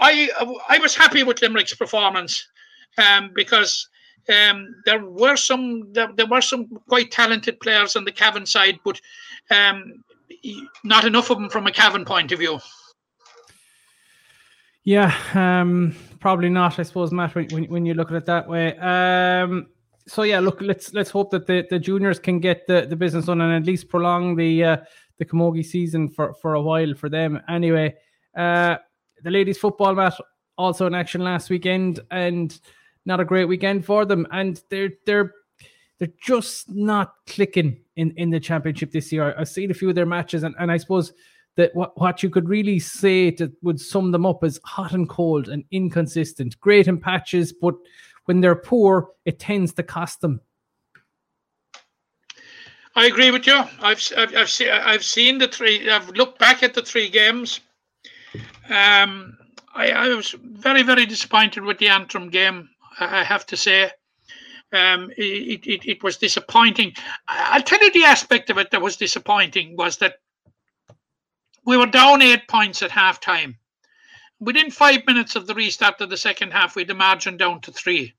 [0.00, 0.28] I
[0.68, 2.46] I was happy with Limerick's performance
[2.96, 3.88] um, because
[4.28, 8.78] um, there were some there, there, were some quite talented players on the Cavan side,
[8.84, 9.00] but
[9.50, 10.02] um,
[10.84, 12.58] not enough of them from a Cavan point of view.
[14.84, 16.78] Yeah, um, probably not.
[16.78, 18.74] I suppose, Matt, when, when you look at it that way.
[20.08, 23.26] So yeah, look, let's let's hope that the, the juniors can get the, the business
[23.26, 24.76] done and at least prolong the uh,
[25.18, 27.40] the Camogie season for, for a while for them.
[27.48, 27.94] Anyway,
[28.36, 28.76] uh,
[29.22, 30.14] the ladies football match
[30.56, 32.58] also in action last weekend and
[33.04, 34.26] not a great weekend for them.
[34.30, 35.34] And they're they're
[35.98, 39.34] they're just not clicking in, in the championship this year.
[39.36, 41.12] I've seen a few of their matches and, and I suppose
[41.56, 45.08] that what, what you could really say to would sum them up as hot and
[45.08, 46.58] cold and inconsistent.
[46.60, 47.74] Great in patches, but
[48.28, 50.40] when they're poor, it tends to cost them.
[52.94, 53.58] I agree with you.
[53.80, 55.88] I've I've I've, I've seen the three.
[55.88, 57.60] I've looked back at the three games.
[58.68, 59.38] Um,
[59.74, 62.68] I, I was very very disappointed with the Antrim game.
[63.00, 63.90] I have to say,
[64.72, 66.92] um, it, it it was disappointing.
[67.28, 70.16] I'll tell you the aspect of it that was disappointing was that
[71.64, 73.56] we were down eight points at half time.
[74.40, 77.60] Within five minutes of the restart of the second half, we had the margin down
[77.62, 78.14] to three.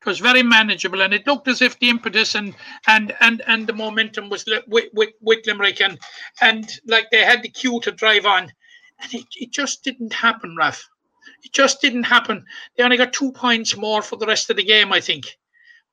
[0.00, 2.54] It was very manageable, and it looked as if the impetus and
[2.86, 5.98] and and and the momentum was with, with, with Limerick, and
[6.40, 8.52] and like they had the cue to drive on,
[9.00, 10.88] and it, it just didn't happen, Raf.
[11.42, 12.44] It just didn't happen.
[12.76, 15.38] They only got two points more for the rest of the game, I think,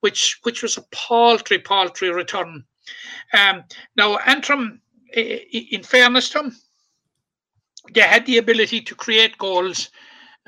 [0.01, 2.65] which which was a paltry, paltry return.
[3.33, 3.63] Um,
[3.95, 4.81] now, Antrim,
[5.15, 6.57] in fairness to them,
[7.93, 9.89] they had the ability to create goals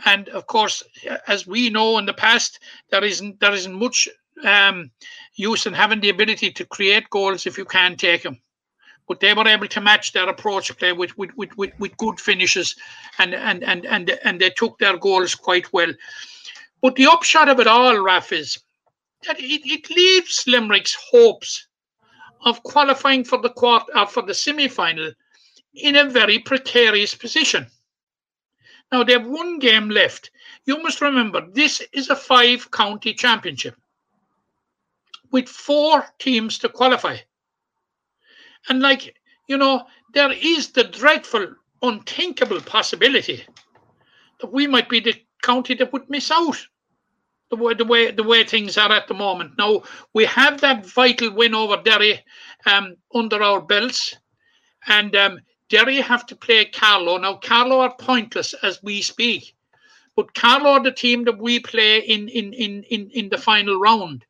[0.04, 0.84] and of course,
[1.28, 4.10] as we know in the past, there isn't there isn't much
[4.44, 4.92] um,
[5.36, 8.40] use in having the ability to create goals if you can't take them.
[9.08, 12.20] But they were able to match their approach play with with, with, with, with good
[12.20, 12.76] finishes,
[13.20, 15.94] and, and and and and they took their goals quite well.
[16.82, 18.60] But the upshot of it all, Raf, is
[19.26, 21.68] that it, it leaves Limerick's hopes
[22.42, 25.12] of qualifying for the quarter uh, for the semi-final
[25.74, 27.68] in a very precarious position.
[28.91, 30.32] Now they have one game left.
[30.65, 33.76] You must remember this is a five county championship
[35.32, 37.17] with four teams to qualify.
[38.69, 39.15] And like,
[39.48, 41.48] you know, there is the dreadful,
[41.82, 43.43] unthinkable possibility
[44.39, 46.65] that we might be the county that would miss out.
[47.52, 49.52] The way, the way the way things are at the moment.
[49.56, 52.24] Now we have that vital win over Derry
[52.65, 54.15] um, under our belts,
[54.88, 57.17] and um, Derry have to play Carlow.
[57.17, 59.56] Now Carlow are pointless as we speak,
[60.15, 63.80] but Carlow are the team that we play in in in in, in the final
[63.80, 64.25] round.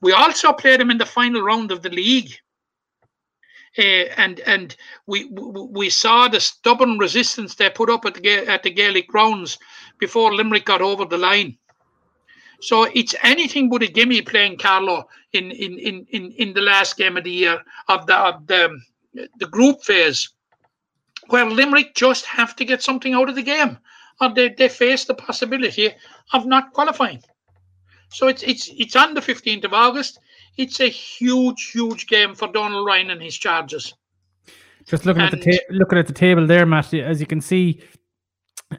[0.00, 2.32] We also play them in the final round of the league.
[3.78, 4.74] Uh, and and
[5.06, 9.06] we, we we saw the stubborn resistance they put up at the at the Gaelic
[9.06, 9.58] grounds
[9.98, 11.58] before Limerick got over the line.
[12.60, 16.96] So it's anything but a gimme playing Carlow in in, in, in in the last
[16.96, 18.80] game of the year of the of the
[19.38, 20.30] the group phase,
[21.28, 23.78] where Limerick just have to get something out of the game,
[24.20, 25.92] or they, they face the possibility
[26.32, 27.22] of not qualifying.
[28.10, 30.20] So it's it's it's on the fifteenth of August.
[30.56, 33.94] It's a huge, huge game for Donald Ryan and his Chargers.
[34.86, 36.94] Just looking at the ta- looking at the table there, Matt.
[36.94, 37.82] As you can see,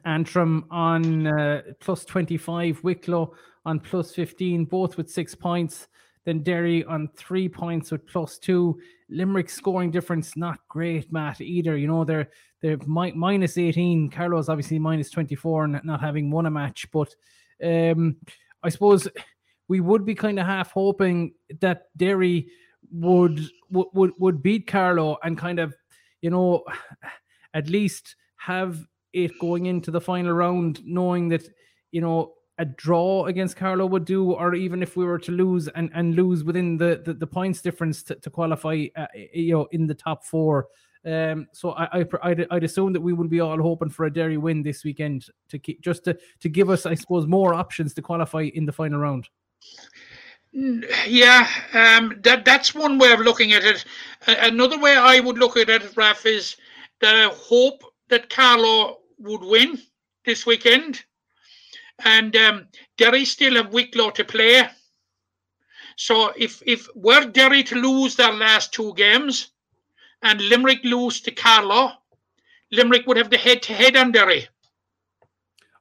[0.06, 3.34] Antrim on uh, plus twenty five, Wicklow
[3.66, 5.88] on plus fifteen, both with six points.
[6.24, 8.80] Then Derry on three points with plus two.
[9.10, 11.42] Limerick scoring difference not great, Matt.
[11.42, 12.30] Either you know they're
[12.62, 14.10] they're mi- minus eighteen.
[14.10, 16.88] Carlow's obviously minus twenty four, and not having won a match.
[16.92, 17.16] But
[17.64, 18.18] um,
[18.64, 19.08] I suppose
[19.68, 22.50] we would be kind of half hoping that Derry
[22.92, 23.40] would
[23.70, 25.76] would would, would beat Carlow and kind of
[26.22, 26.64] you know
[27.54, 31.48] at least have it going into the final round knowing that
[31.92, 35.68] you know a draw against Carlow would do or even if we were to lose
[35.70, 39.68] and, and lose within the, the, the points difference to, to qualify uh, you know
[39.72, 40.68] in the top four.
[41.06, 44.14] Um so I, I I'd, I'd assume that we would be all hoping for a
[44.14, 47.94] Derry win this weekend to keep just to to give us I suppose more options
[47.96, 49.30] to qualify in the final round.
[50.54, 53.86] Yeah, um, that that's one way of looking at it.
[54.26, 56.56] Another way I would look at it, Raf, is
[57.00, 59.78] that I hope that Carlow would win
[60.26, 61.04] this weekend,
[62.06, 64.70] and um, Derry still have Wicklow to play.
[65.96, 69.52] So if if were Derry to lose their last two games,
[70.22, 71.94] and Limerick lose to Carlow,
[72.72, 74.48] Limerick would have the head-to-head on Derry.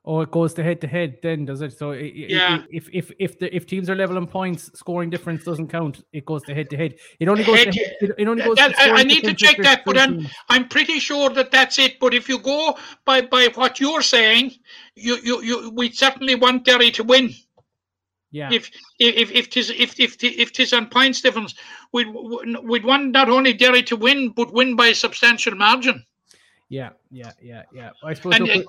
[0.09, 1.73] Oh, it goes to head to head then, does it?
[1.77, 2.63] So i- i- Yeah.
[2.71, 6.05] if if if the if teams are level in points, scoring difference doesn't count.
[6.13, 6.95] It goes to head to head.
[7.19, 8.57] It only goes Head- to head, it, it only goes.
[8.57, 10.29] That- I need to check that, but I'm.
[10.49, 11.99] I'm pretty sure that that's it.
[11.99, 14.53] But if you go by by what you're saying,
[14.95, 17.35] you you, you we certainly want Derry to win.
[18.31, 21.57] yeah, If if if tis if if if tis on points difference,
[21.93, 22.07] we'd
[22.63, 26.05] we'd want not only Derry to win, but win by a substantial margin.
[26.69, 27.91] yeah, yeah, yeah, yeah.
[28.05, 28.35] I suppose.
[28.37, 28.65] And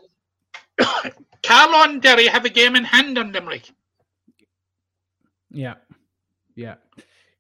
[1.44, 3.72] look, uh, Carlow and Derry have a game in hand on them, Limerick.
[5.52, 5.76] Yeah,
[6.56, 6.76] yeah,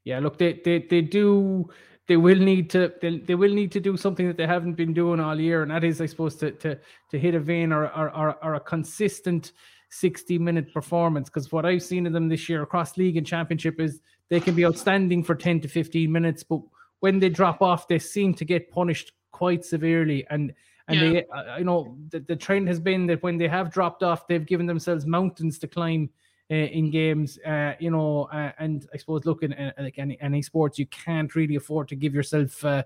[0.03, 0.19] yeah.
[0.19, 1.69] Look, they they they do.
[2.07, 2.93] They will need to.
[3.01, 5.71] They, they will need to do something that they haven't been doing all year, and
[5.71, 6.79] that is, I suppose, to to
[7.12, 9.51] to hit a vein or or or, or a consistent
[9.89, 11.29] sixty minute performance.
[11.29, 14.55] Because what I've seen of them this year across league and championship is they can
[14.55, 16.62] be outstanding for ten to fifteen minutes, but
[17.01, 20.25] when they drop off, they seem to get punished quite severely.
[20.29, 20.53] And
[20.88, 21.12] and Yeah.
[21.12, 24.28] they, uh, you know, the, the trend has been that when they have dropped off,
[24.28, 26.10] they've given themselves mountains to climb
[26.50, 27.38] uh, in games.
[27.45, 31.34] Uh, you know, uh, and I suppose looking at like any any sports, you can't
[31.36, 32.84] really afford to give yourself uh,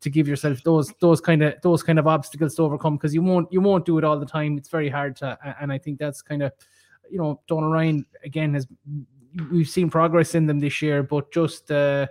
[0.00, 3.22] to give yourself those those kind of those kind of obstacles to overcome because you
[3.22, 4.56] won't you won't do it all the time.
[4.56, 6.52] It's very hard to, and I think that's kind of
[7.10, 8.66] you know, Donald Ryan again has
[9.50, 12.06] we've seen progress in them this year, but just uh,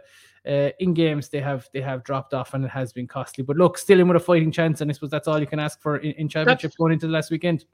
[0.48, 3.44] uh, in games they have they have dropped off and it has been costly.
[3.44, 5.60] But look, still in with a fighting chance, and I suppose that's all you can
[5.60, 7.66] ask for in, in championship going into the last weekend.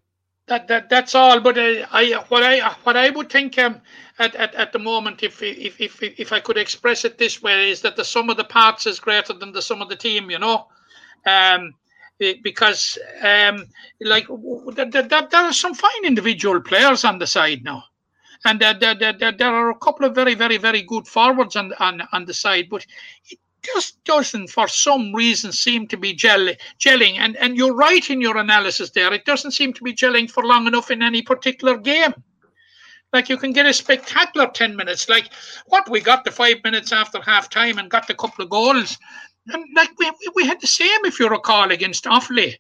[0.48, 1.40] That, that that's all.
[1.40, 3.82] But uh, I what I what I would think um,
[4.18, 7.70] at, at at the moment, if if if if I could express it this way,
[7.70, 10.32] is that the sum of the parts is greater than the sum of the team.
[10.32, 10.68] You know,
[11.28, 11.76] um,
[12.20, 13.66] it- because um,
[14.02, 14.28] like
[14.74, 17.84] there, there, there are some fine individual players on the side now.
[18.46, 21.74] And there, there, there, there are a couple of very, very, very good forwards on,
[21.80, 22.86] on, on the side, but
[23.30, 26.48] it just doesn't, for some reason, seem to be gel,
[26.80, 27.18] gelling.
[27.18, 29.14] And, and you're right in your analysis there.
[29.14, 32.14] It doesn't seem to be gelling for long enough in any particular game.
[33.12, 35.30] Like you can get a spectacular 10 minutes, like
[35.66, 38.98] what we got the five minutes after half time and got the couple of goals.
[39.48, 42.56] And like we, we- we had the same, if you recall, against Offaly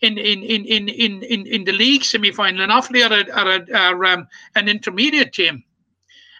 [0.00, 3.32] in in in in in in, in the league semi final, and Offaly are, a,
[3.32, 5.62] are, a, are um, an intermediate team,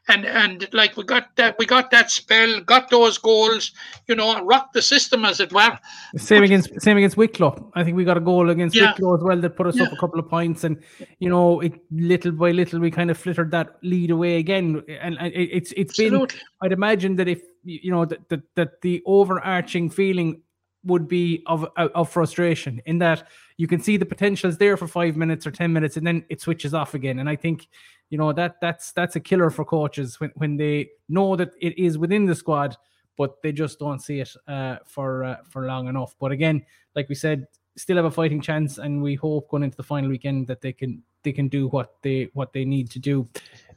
[0.08, 3.72] and and like we got that we got that spell, got those goals,
[4.06, 5.78] you know, rocked the system as it were.
[6.16, 7.70] Same against same against Wicklow.
[7.74, 8.90] I think we got a goal against Yeah.
[8.92, 10.82] Wicklow as well that put us up a couple of points, and
[11.20, 14.82] you know, it little by little we kind of flittered that lead away again.
[15.00, 16.26] And and it- it's it's been
[16.60, 20.42] I'd imagine that if you know that that, that the overarching feeling
[20.84, 24.86] would be of of frustration in that you can see the potential is there for
[24.86, 27.18] five minutes or ten minutes and then it switches off again.
[27.18, 27.68] And I think
[28.10, 31.78] you know that that's that's a killer for coaches when when they know that it
[31.78, 32.76] is within the squad,
[33.16, 36.14] but they just don't see it uh, for uh, for long enough.
[36.18, 39.76] But again, like we said, still have a fighting chance, and we hope going into
[39.76, 42.98] the final weekend that they can they can do what they what they need to
[42.98, 43.26] do.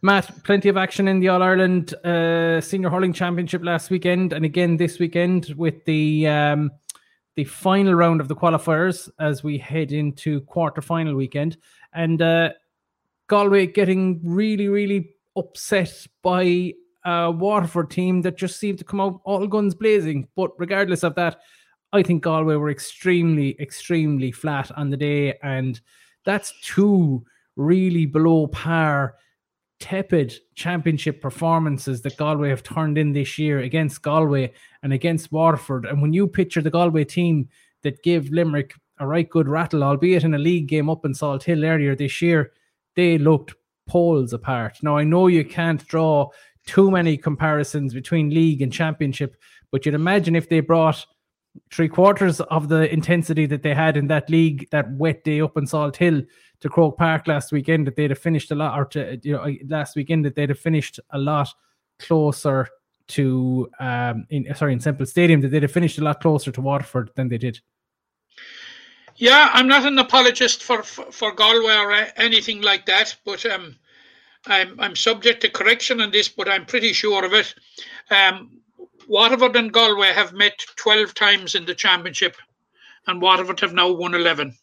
[0.01, 4.45] Matt, plenty of action in the All Ireland uh, Senior Hurling Championship last weekend, and
[4.45, 6.71] again this weekend with the um,
[7.37, 11.55] the final round of the qualifiers as we head into quarter final weekend,
[11.93, 12.49] and uh,
[13.27, 16.73] Galway getting really really upset by
[17.05, 20.27] a Waterford team that just seemed to come out all guns blazing.
[20.35, 21.39] But regardless of that,
[21.93, 25.79] I think Galway were extremely extremely flat on the day, and
[26.25, 27.23] that's two
[27.55, 29.15] really below par
[29.79, 35.85] tepid championship performances that Galway have turned in this year against Galway and against Waterford.
[35.85, 37.49] And when you picture the Galway team
[37.83, 41.63] that gave Limerick a right good rattle, albeit in a league game up in Salthill
[41.65, 42.51] earlier this year,
[42.95, 43.53] they looked
[43.87, 44.77] poles apart.
[44.81, 46.29] Now, I know you can't draw
[46.65, 49.35] too many comparisons between league and championship,
[49.71, 51.05] but you'd imagine if they brought
[51.71, 55.57] three quarters of the intensity that they had in that league that wet day up
[55.57, 56.25] in Salthill
[56.61, 59.45] to Croke Park last weekend that they'd have finished a lot or to you know
[59.67, 61.49] last weekend that they'd have finished a lot
[61.99, 62.67] closer
[63.07, 66.61] to um in sorry in Semple Stadium that they'd have finished a lot closer to
[66.61, 67.59] Waterford than they did.
[69.15, 73.45] Yeah, I'm not an apologist for for, for Galway or uh, anything like that, but
[73.45, 73.75] um,
[74.45, 77.53] I'm I'm subject to correction on this, but I'm pretty sure of it.
[78.11, 78.61] Um,
[79.07, 82.35] Waterford and Galway have met 12 times in the championship,
[83.07, 84.53] and Waterford have now won 11.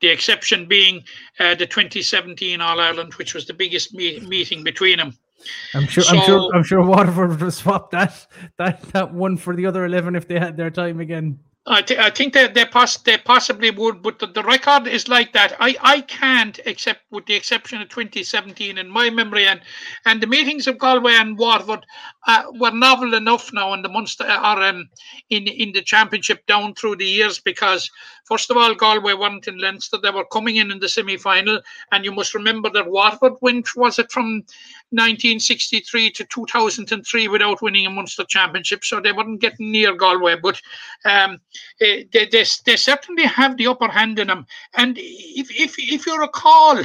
[0.00, 1.02] The exception being
[1.40, 5.16] uh, the 2017 All Ireland, which was the biggest me- meeting between them.
[5.74, 6.04] I'm sure.
[6.08, 6.54] I'm sure.
[6.54, 8.26] I'm sure Waterford would have swapped that
[8.58, 11.38] that that one for the other eleven if they had their time again.
[11.68, 15.08] I, th- I think that they, poss- they possibly would, but the, the record is
[15.08, 15.56] like that.
[15.58, 19.60] I, I can't, except with the exception of 2017 in my memory, and
[20.04, 21.84] and the meetings of Galway and Waterford
[22.28, 24.88] uh, were novel enough now in the Munster or um,
[25.30, 27.90] in in the championship down through the years because
[28.26, 31.60] first of all Galway weren't in Leinster; they were coming in in the semi final,
[31.92, 34.44] and you must remember that Waterford went was it from
[34.90, 40.60] 1963 to 2003 without winning a Munster championship, so they weren't getting near Galway, but.
[41.04, 41.40] Um,
[41.80, 44.46] eh, they, they, they certainly have the upper hand in them.
[44.74, 46.82] And if, if, if you recall,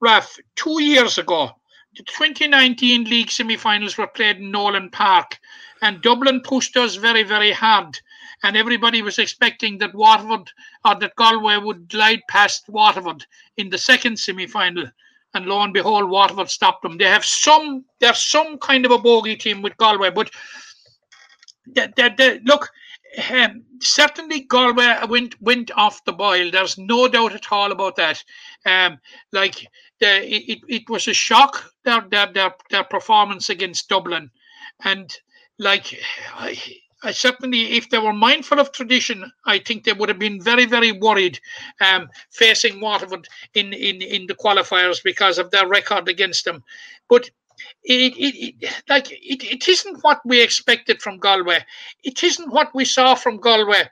[0.00, 1.50] Raf, two years ago,
[1.96, 5.38] the 2019 league semi finals were played in Nowlan Park,
[5.82, 7.98] and Dublin pushed us very, very hard.
[8.42, 10.50] And everybody was expecting that Waterford
[10.84, 14.84] or that Galway would glide past Waterford in the second semi final.
[15.34, 16.98] And lo and behold, Waterford stopped them.
[16.98, 20.30] They have some, they're some kind of a bogey team with Galway, but
[21.66, 22.70] they, they, they, look,
[23.30, 26.50] um, certainly Galway went went off the boil.
[26.50, 28.22] There's no doubt at all about that.
[28.66, 28.98] Um,
[29.32, 29.66] like
[30.00, 34.30] the, it, it was a shock their, their their their performance against Dublin,
[34.84, 35.14] and
[35.58, 35.98] like
[37.02, 40.66] I certainly, if they were mindful of tradition, I think they would have been very
[40.66, 41.38] very worried
[41.80, 46.64] um, facing Waterford in in in the qualifiers because of their record against them.
[47.08, 47.30] But
[47.84, 51.64] it, it, it like it, it isn't what we expected from Galway.
[52.02, 53.82] It isn't what we saw from Galway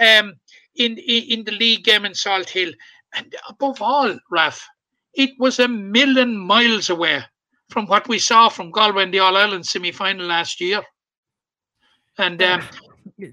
[0.00, 0.34] um,
[0.76, 2.72] in, in in the league game in Salthill.
[3.14, 4.66] And above all, Raf,
[5.14, 7.22] it was a million miles away
[7.70, 10.82] from what we saw from Galway in the All Ireland semi final last year.
[12.18, 12.62] And um,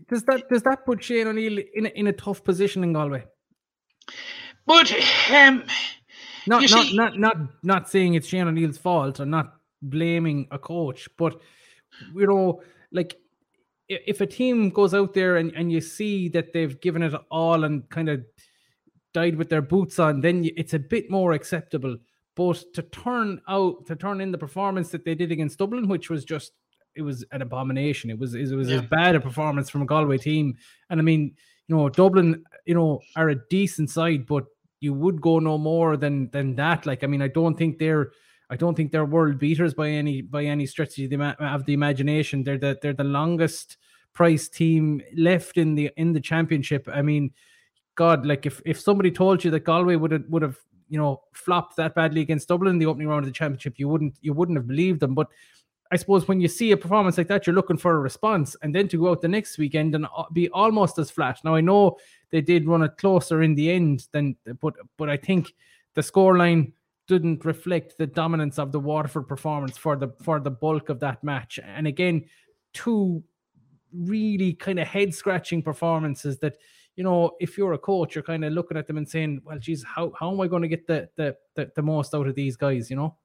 [0.09, 3.25] Does that does that put Shane O'Neill in a, in a tough position in Galway?
[4.65, 4.91] but
[5.31, 5.63] um,
[6.47, 10.59] Not not see- not not not saying it's Shane O'Neill's fault or not blaming a
[10.59, 11.39] coach, but
[12.15, 13.17] you know, like
[13.89, 17.63] if a team goes out there and, and you see that they've given it all
[17.63, 18.23] and kind of
[19.13, 21.97] died with their boots on, then it's a bit more acceptable.
[22.35, 26.09] But to turn out to turn in the performance that they did against Dublin, which
[26.09, 26.53] was just
[26.95, 28.09] it was an abomination.
[28.09, 30.57] It was it was as bad a performance from a Galway team.
[30.89, 31.35] And I mean,
[31.67, 34.45] you know, Dublin, you know, are a decent side, but
[34.79, 36.85] you would go no more than than that.
[36.85, 38.11] Like, I mean, I don't think they're
[38.49, 41.73] I don't think they're world beaters by any by any stretch of the, of the
[41.73, 42.43] imagination.
[42.43, 43.77] They're the they're the longest
[44.13, 46.87] price team left in the in the championship.
[46.93, 47.31] I mean,
[47.95, 50.57] God, like if if somebody told you that Galway would have would have
[50.89, 53.87] you know flopped that badly against Dublin in the opening round of the championship, you
[53.87, 55.15] wouldn't you wouldn't have believed them.
[55.15, 55.29] But
[55.93, 58.73] I suppose when you see a performance like that, you're looking for a response, and
[58.73, 61.39] then to go out the next weekend and be almost as flat.
[61.43, 61.97] Now I know
[62.31, 65.53] they did run it closer in the end than, but but I think
[65.93, 66.71] the scoreline
[67.07, 71.23] didn't reflect the dominance of the Waterford performance for the for the bulk of that
[71.23, 71.59] match.
[71.63, 72.25] And again,
[72.73, 73.23] two
[73.95, 76.57] really kind of head scratching performances that
[76.95, 79.59] you know if you're a coach you're kind of looking at them and saying well
[79.59, 82.33] geez how, how am i going to get the, the the the most out of
[82.33, 83.15] these guys you know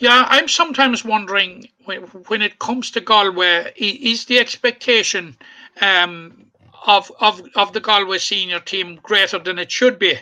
[0.00, 5.36] Yeah, I'm sometimes wondering when, when it comes to Galway, is the expectation
[5.82, 6.46] um,
[6.86, 10.14] of, of of the Galway senior team greater than it should be?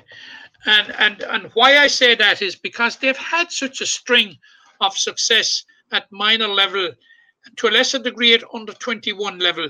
[0.66, 4.38] And and and why I say that is because they've had such a string
[4.80, 6.90] of success at minor level,
[7.58, 9.68] to a lesser degree at under 21 level.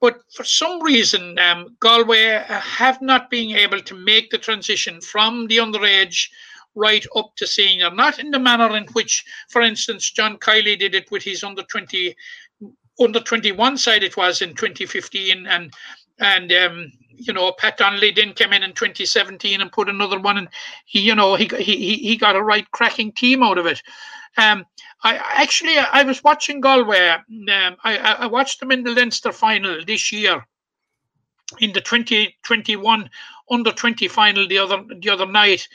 [0.00, 5.02] But for some reason, um, Galway uh, have not been able to make the transition
[5.02, 6.28] from the underage
[6.74, 10.94] right up to senior, not in the manner in which, for instance, John Kiely did
[10.94, 12.14] it with his under 20,
[13.00, 15.72] under 21 side it was in 2015, and
[16.20, 20.38] and um, you know Pat Donnellan then came in in 2017 and put another one,
[20.38, 20.48] and
[20.84, 23.82] he you know he he he got a right cracking team out of it.
[24.36, 24.64] Um,
[25.02, 27.08] I actually I was watching Galway.
[27.08, 27.22] Um,
[27.84, 30.44] I I I watched them in the Leinster final this year
[31.60, 33.10] in the 2021
[33.50, 35.68] under 20 final the other the other night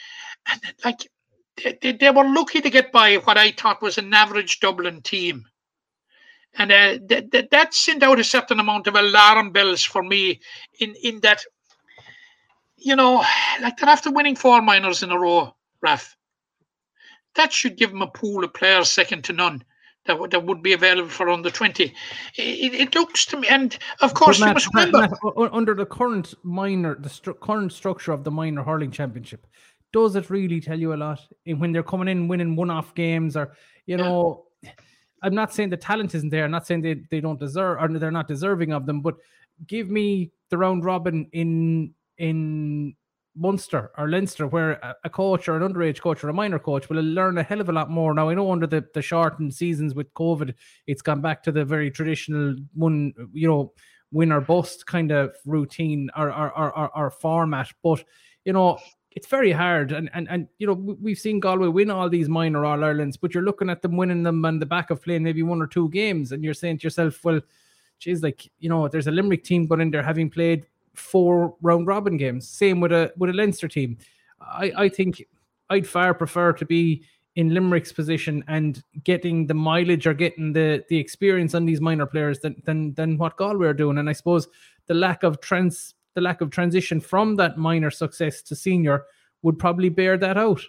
[0.47, 1.07] and like
[1.63, 5.01] they, they, they were lucky to get by what I thought was an average Dublin
[5.01, 5.45] team.
[6.57, 10.39] And uh, that, that, that sent out a certain amount of alarm bells for me
[10.79, 11.43] in, in that,
[12.75, 13.23] you know,
[13.61, 16.15] like they're after winning four minors in a row, Raf.
[17.35, 19.63] That should give them a pool of players second to none
[20.09, 21.83] that, would- that would be available for under 20.
[21.83, 21.93] It,
[22.73, 25.15] it, looks to me, and of course, you must Matt- remember.
[25.23, 29.45] Matt, under the current minor, the stru- current structure of the minor hurling championship,
[29.91, 33.35] does it really tell you a lot in when they're coming in winning one-off games
[33.35, 33.53] or
[33.85, 34.03] you Yeah.
[34.03, 34.45] know?
[35.21, 36.45] I'm not saying the talent isn't there.
[36.45, 39.15] I'm not saying they, they don't deserve or they're not deserving of them, but
[39.67, 42.95] give me the round robin in in
[43.35, 46.89] Munster or Leinster, where a, a coach or an underage coach or a minor coach
[46.89, 48.13] will learn a hell of a lot more.
[48.13, 50.53] Now I know under the, the shortened seasons with COVID,
[50.87, 53.73] it's gone back to the very traditional one, you know,
[54.11, 57.69] win or bust kind of routine or, or, or, or format.
[57.83, 58.03] But
[58.45, 58.79] you know,
[59.19, 59.91] it's very hard.
[59.91, 63.17] And and and you know, we- we've seen Galway win all these minor All Irelands,
[63.17, 65.67] but you're looking at them winning them on the back of playing maybe one or
[65.67, 67.41] two games, and you're saying to yourself, well,
[67.99, 71.87] geez, like you know, there's a Limerick team going in there having played four round
[71.87, 72.47] robin games.
[72.47, 73.97] Same with a with a Leinster team.
[74.41, 75.23] I I think
[75.69, 77.03] I'd far prefer to be
[77.35, 82.05] in Limerick's position and getting the mileage or getting the the experience on these minor
[82.05, 83.97] players than than than what Galway are doing.
[83.97, 84.47] And I suppose
[84.87, 89.03] the lack of trans the lack of transition from that minor success to senior
[89.41, 90.61] would probably bear that out.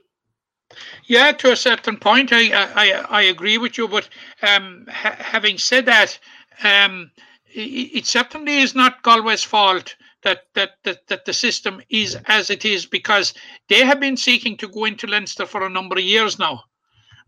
[1.07, 3.89] Yeah, to a certain point, I I, I- agree with you.
[3.89, 4.09] But
[4.43, 6.17] um, ha- having said that,
[6.63, 7.11] um,
[7.57, 12.17] i- i- it certainly is not Galway's fault that, that that that the system is
[12.27, 13.35] as it is because
[13.69, 16.63] they have been seeking to go into Leinster for a number of years now.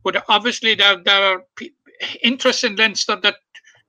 [0.04, 1.70] But obviously, there there are pe-
[2.22, 3.36] interests in Leinster that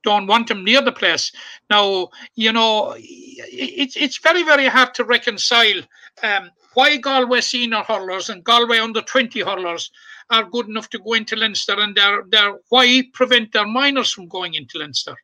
[0.04, 1.32] don't want them near the place.
[1.70, 5.82] Now, you know, it's it's very very hard to reconcile
[6.22, 9.90] um, why Galway senior hurlers and Galway under 20 hurlers
[10.30, 14.28] are good enough to go into Leinster and they're, they're, why prevent their minors from
[14.28, 15.14] going into Leinster?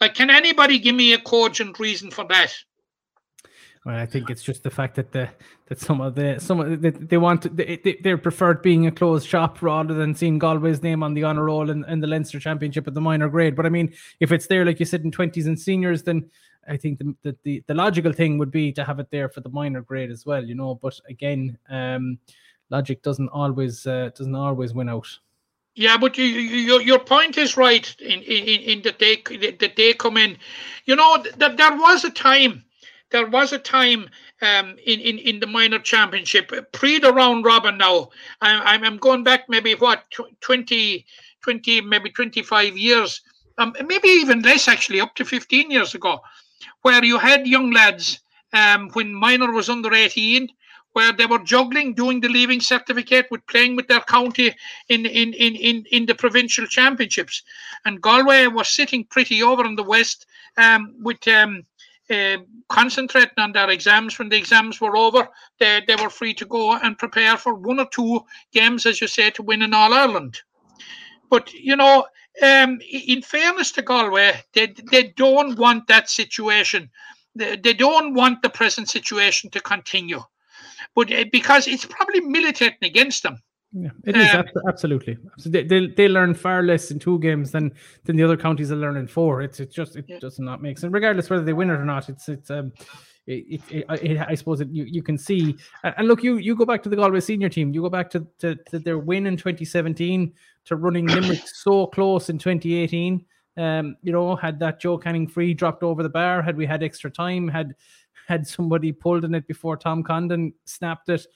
[0.00, 2.54] Like, can anybody give me a cogent reason for that?
[3.86, 5.30] Well, I think it's just the fact that the
[5.68, 8.86] that some of the some of the, they want to, they, they they preferred being
[8.86, 12.06] a closed shop rather than seeing Galway's name on the honor roll in, in the
[12.06, 13.56] Leinster Championship at the minor grade.
[13.56, 16.28] But I mean, if it's there, like you said, in twenties and seniors, then
[16.68, 19.40] I think the, the the the logical thing would be to have it there for
[19.40, 20.44] the minor grade as well.
[20.44, 22.18] You know, but again, um,
[22.68, 25.08] logic doesn't always uh, doesn't always win out.
[25.74, 29.72] Yeah, but you, you, your your point is right in in, in that they that
[29.76, 30.36] they come in.
[30.84, 32.62] You know that there was a time,
[33.10, 34.08] there was a time
[34.42, 37.78] um, in, in in the minor championship pre the round robin.
[37.78, 41.04] Now I, I'm going back maybe what tw- 20,
[41.42, 43.20] 20 maybe twenty five years,
[43.58, 46.20] um, maybe even less actually, up to fifteen years ago,
[46.82, 48.20] where you had young lads
[48.52, 50.48] um, when minor was under eighteen
[50.92, 54.52] where they were juggling doing the leaving certificate with playing with their county
[54.88, 57.42] in in in in, in the provincial championships
[57.84, 61.64] and galway was sitting pretty over in the west um, with um,
[62.10, 62.38] uh,
[62.68, 64.18] concentrating on their exams.
[64.18, 67.80] When the exams were over they, they were free to go and prepare for one
[67.80, 68.20] or two
[68.52, 70.40] games as you say to win in all-ireland
[71.30, 72.04] but you know
[72.42, 76.90] um, in fairness to galway they, they don't want that situation.
[77.34, 80.20] They, they don't want the present situation to continue.
[80.94, 83.40] But uh, because it's probably militating against them.
[83.72, 85.16] Yeah, it is Um, abs- absolutely.
[85.38, 87.72] So they, they they learn far less in two games than
[88.04, 89.42] than the other counties are learning four.
[89.42, 90.18] It's it just it Yeah.
[90.18, 92.08] does not make sense, regardless whether they win it or not.
[92.08, 92.72] It's it's um.
[93.26, 95.54] It, it, it, I suppose it, you, you can see
[95.84, 98.10] and and look you you go back to the Galway senior team you go back
[98.10, 100.32] to, to, to their win in 2017
[100.64, 103.24] to running Limerick so close in 2018
[103.58, 106.82] Um, you know, had that Joe Canning free dropped over the bar, had we had
[106.82, 107.74] extra time, had
[108.26, 111.26] had somebody pulled in it before Tom Condon snapped it,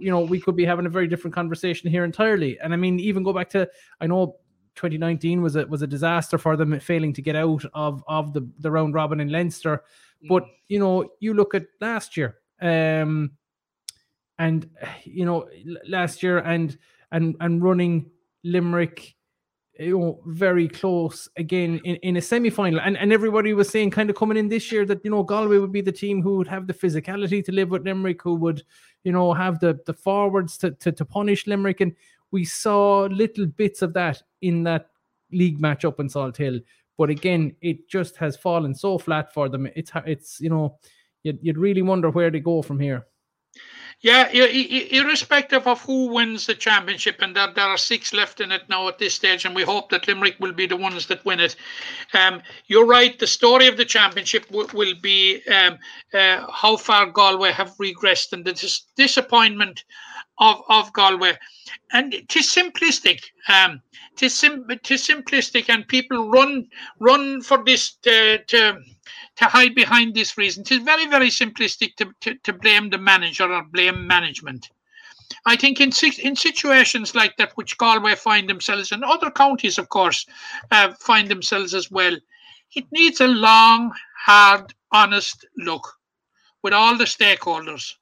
[0.00, 2.58] you know, we could be having a very different conversation here entirely.
[2.60, 3.68] And I mean, even go back to
[4.00, 4.36] I know
[4.76, 8.48] 2019 was a was a disaster for them failing to get out of of the
[8.58, 9.82] the round robin in Leinster.
[10.28, 13.32] But you know, you look at last year, um,
[14.38, 14.68] and
[15.04, 15.48] you know,
[15.88, 16.76] last year and
[17.10, 18.10] and and running
[18.44, 19.16] Limerick
[19.80, 22.80] you know, very close again in, in a semi final.
[22.80, 25.56] And, and everybody was saying, kind of coming in this year, that, you know, Galway
[25.56, 28.62] would be the team who would have the physicality to live with Limerick, who would,
[29.04, 31.80] you know, have the, the forwards to, to, to punish Limerick.
[31.80, 31.94] And
[32.30, 34.90] we saw little bits of that in that
[35.32, 36.62] league match up in Salthill.
[36.98, 39.66] But again, it just has fallen so flat for them.
[39.74, 40.76] It's, it's you know,
[41.22, 43.06] you'd, you'd really wonder where they go from here.
[44.02, 48.62] Yeah, irrespective of who wins the championship, and there, there are six left in it
[48.70, 51.38] now at this stage, and we hope that Limerick will be the ones that win
[51.38, 51.54] it.
[52.14, 53.18] Um, you're right.
[53.18, 55.76] The story of the championship w- will be um,
[56.14, 59.84] uh, how far Galway have regressed and the dis- disappointment
[60.38, 61.36] of, of Galway.
[61.92, 63.20] And it is simplistic.
[63.50, 63.82] Um,
[64.14, 66.66] it is sim- simplistic, and people run
[67.00, 68.80] run for this to, to
[69.40, 70.62] to hide behind this reason.
[70.62, 74.68] It is very, very simplistic to, to, to blame the manager or blame management.
[75.46, 79.88] I think in in situations like that, which Galway find themselves and other counties, of
[79.88, 80.26] course,
[80.70, 82.16] uh, find themselves as well,
[82.74, 83.92] it needs a long,
[84.26, 85.88] hard, honest look
[86.62, 87.94] with all the stakeholders.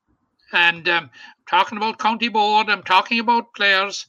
[0.53, 1.11] And um,
[1.49, 4.07] talking about county board, I'm talking about players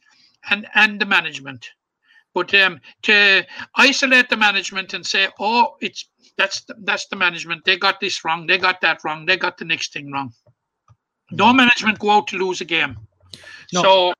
[0.50, 1.70] and and the management.
[2.40, 7.66] But um, to isolate the management and say, "Oh, it's that's the, that's the management.
[7.66, 8.48] They got this wrong.
[8.48, 9.26] They got that wrong.
[9.26, 10.32] They got the next thing wrong."
[11.32, 11.58] No mm.
[11.58, 12.98] management go out to lose a game.
[13.74, 13.82] No.
[13.82, 14.14] So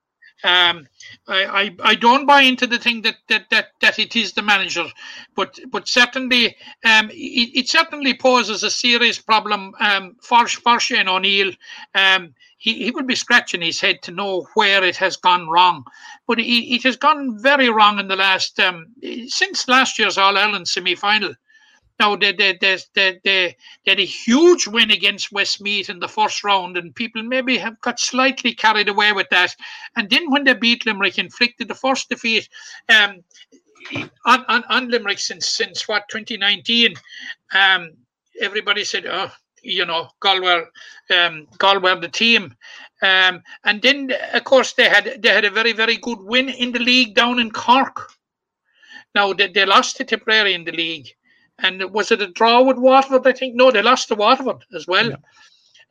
[0.44, 0.88] um,
[1.28, 4.42] I, I, I don't buy into the thing that, that that that it is the
[4.42, 4.86] manager,
[5.36, 11.10] but but certainly um, it, it certainly poses a serious problem um, for for Shane
[11.10, 11.52] O'Neill.
[11.94, 15.86] Um, he, he will be scratching his head to know where it has gone wrong,
[16.28, 18.88] but it, it has gone very wrong in the last um,
[19.28, 21.34] since last year's All Ireland semi final.
[22.00, 22.58] Now, they, they,
[22.94, 27.58] they, they, had a huge win against Westmeath in the first round, and people maybe
[27.58, 29.54] have got slightly carried away with that.
[29.98, 32.48] And then when they beat Limerick, inflicted the first defeat
[32.88, 33.22] um,
[34.26, 36.94] on, on, on Limerick since, since what, 2019,
[37.54, 37.92] um,
[38.42, 39.32] everybody said, oh,
[39.62, 40.64] you know, Galway,
[41.14, 42.56] um, Galway the team.
[43.02, 46.72] Um, and then, of course, they had they had a very, very good win in
[46.72, 48.12] the league down in Cork.
[49.16, 51.14] Now, they, they lost to Tipperary in the league.
[51.62, 53.28] And was it a draw with Waterford?
[53.28, 55.10] I think no, they lost to Waterford as well.
[55.10, 55.16] Yeah,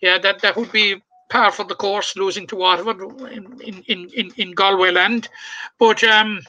[0.01, 3.01] yeah that that would be par for the course, losing to Waterford
[3.33, 5.29] in in in, in Galway land.
[5.79, 6.41] But um,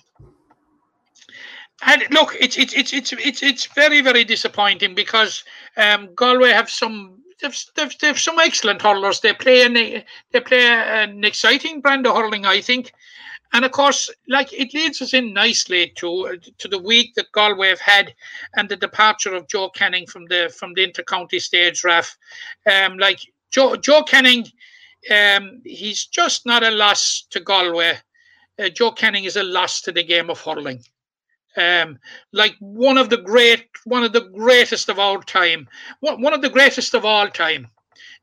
[1.85, 5.43] and look, it's it's it's it's it's it's very very disappointing because
[5.77, 9.21] um, Galway have some they've, they've, they've some excellent hurlers.
[9.21, 12.93] They play an they play an exciting brand of hurling, I think.
[13.51, 17.69] And of course, like it leads us in nicely to to the week that Galway
[17.69, 18.13] have had,
[18.55, 22.15] and the departure of Joe Canning from the from the intercounty stage, Raf.
[22.71, 23.19] Um, like
[23.49, 24.45] Joe Joe Canning,
[25.11, 27.97] um, he's just not a loss to Galway.
[28.59, 30.83] Uh, Joe Canning is a loss to the game of hurling.
[31.57, 31.97] Um,
[32.31, 35.67] like one of the great, one of the greatest of all time,
[36.01, 37.67] one, one of the greatest of all time,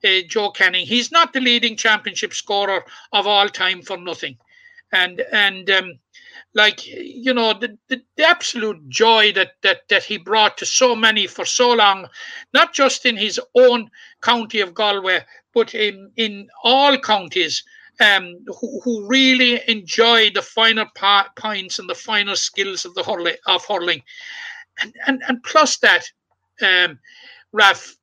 [0.05, 0.87] uh, Joe Canning.
[0.87, 4.39] He's not the leading championship scorer of all time for nothing
[4.93, 5.99] and and um,
[6.55, 10.95] like you know the, the, the, absolute joy that, that that he brought to so
[10.95, 12.07] many for so long
[12.55, 13.91] not just in his own
[14.22, 15.20] county of galway
[15.53, 17.62] but in in all counties
[18.01, 23.03] um, who, who really enjoy the finer part, points and the finer skills of the
[23.03, 24.03] hurling of hurling.
[24.80, 26.05] And and, and plus that
[26.61, 26.99] um,
[27.53, 27.97] Raf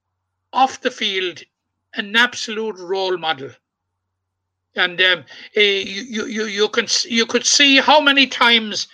[0.51, 1.41] off the field
[1.95, 3.51] an absolute role model
[4.75, 5.23] and um,
[5.55, 8.87] eh, you, you you can you could see how many times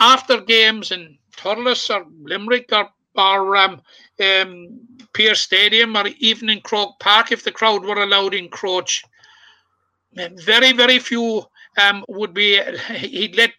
[0.00, 3.80] after games in Thurles or Limerick or or um,
[4.22, 4.80] um,
[5.12, 9.02] Pearse Stadium or even in Croke Park if the crowd were allowed in Croach.
[10.14, 11.44] Very very few
[11.80, 12.60] um, would be
[12.94, 13.52] he'd let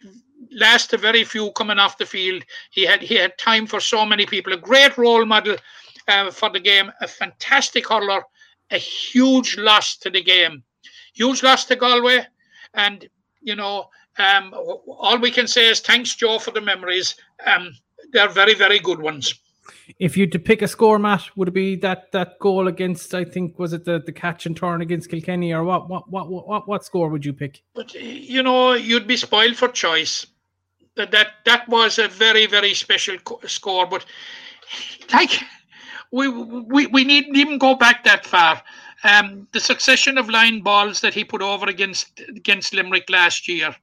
[0.52, 2.44] last a very few coming off the field.
[2.70, 4.52] He had he had time for so many people.
[4.52, 5.56] A great role model
[6.06, 6.90] uh, for the game.
[7.00, 8.22] A fantastic hurler.
[8.70, 10.62] A huge loss to the game
[11.18, 12.26] huge loss to Galway.
[12.74, 13.08] And,
[13.40, 17.16] you know, um, all we can say is thanks, Joe, for the memories.
[17.44, 17.72] Um,
[18.12, 19.34] they're very, very good ones.
[19.98, 23.14] If you to pick a score, Matt, would it be that that goal against?
[23.14, 25.88] I think was it the, the catch and turn against Kilkenny, or what?
[25.88, 27.62] What what what what score would you pick?
[27.74, 30.26] But you know, you'd be spoiled for choice.
[30.98, 33.86] that that that was a very very special co- score.
[33.86, 34.04] But
[35.12, 35.42] like
[36.12, 38.62] we we we needn't even go back that far.
[39.04, 43.74] Um, the succession of line balls that he put over against against Limerick last year,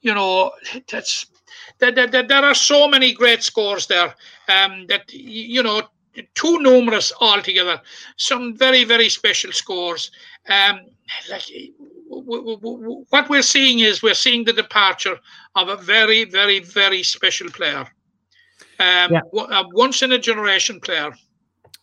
[0.00, 0.52] you know,
[0.90, 1.26] that's
[1.78, 4.14] there, there, there there are so many great scores there
[4.48, 5.82] um, that you know
[6.34, 7.80] too numerous altogether.
[8.16, 10.10] Some very very special scores.
[10.48, 10.80] Um,
[11.30, 11.44] like
[12.08, 15.18] what we're seeing is we're seeing the departure
[15.56, 17.86] of a very very very special player,
[18.78, 19.20] um, Yeah.
[19.32, 21.12] once in a generation player.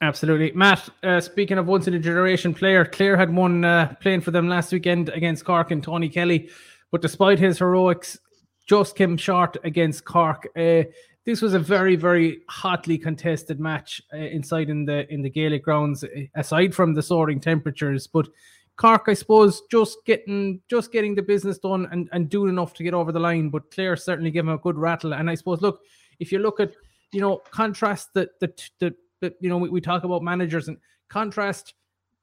[0.01, 0.87] Absolutely, Matt.
[1.03, 4.47] Uh, speaking of once in a generation player, Clare had one uh, playing for them
[4.47, 6.49] last weekend against Cork and Tony Kelly,
[6.89, 8.17] but despite his heroics,
[8.65, 10.47] just came short against Cork.
[10.55, 10.83] Uh,
[11.25, 15.63] this was a very, very hotly contested match uh, inside in the in the Gaelic
[15.63, 16.03] grounds.
[16.05, 18.29] uh, Aside from the soaring temperatures, but
[18.77, 22.83] Cork, I suppose, just getting just getting the business done and, and doing enough to
[22.83, 23.49] get over the line.
[23.49, 25.13] But Clare certainly gave him a good rattle.
[25.13, 25.81] And I suppose, look,
[26.19, 26.71] if you look at
[27.11, 30.77] you know contrast the the the, the you know we, we talk about managers and
[31.09, 31.73] contrast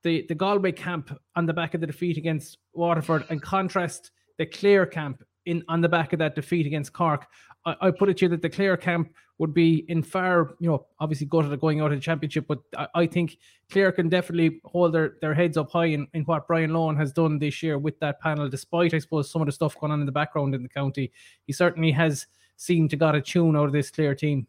[0.03, 4.47] the the Galway camp on the back of the defeat against Waterford and contrast the
[4.47, 7.27] Clare camp in on the back of that defeat against Cork.
[7.65, 10.69] I, I put it to you that the Clare camp would be in far, you
[10.69, 13.37] know, obviously gutted at going out of the championship, but I, I think
[13.71, 17.13] Clare can definitely hold their, their heads up high in, in what Brian Lohan has
[17.13, 20.01] done this year with that panel, despite I suppose some of the stuff going on
[20.01, 21.13] in the background in the county.
[21.47, 22.27] He certainly has
[22.57, 24.47] seemed to got a tune out of this Clare team.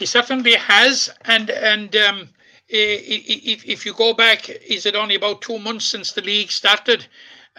[0.00, 2.30] He certainly has, and and um,
[2.70, 7.06] if if you go back, is it only about two months since the league started,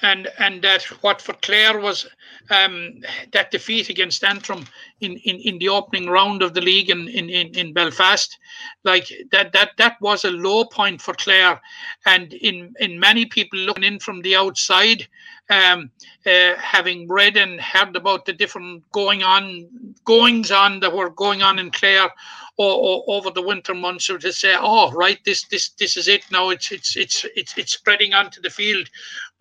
[0.01, 2.07] and and that what for Clare was
[2.49, 3.01] um,
[3.33, 4.65] that defeat against Antrim
[4.99, 8.37] in, in, in the opening round of the league in, in, in, Belfast,
[8.83, 11.61] like that that that was a low point for Clare,
[12.05, 15.07] and in in many people looking in from the outside,
[15.49, 15.91] um,
[16.25, 19.67] uh, having read and heard about the different going on
[20.05, 22.09] goings on that were going on in Clare
[22.57, 26.07] or, or over the winter months, or to say, oh right, this this this is
[26.07, 26.49] it now.
[26.49, 28.89] It's it's it's it's it's spreading onto the field.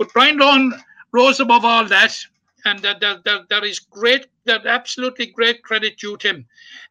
[0.00, 0.72] But Brian Lohan
[1.12, 2.16] rose above all that,
[2.64, 4.28] and that that, that, that is great.
[4.46, 6.46] That absolutely great credit due to him.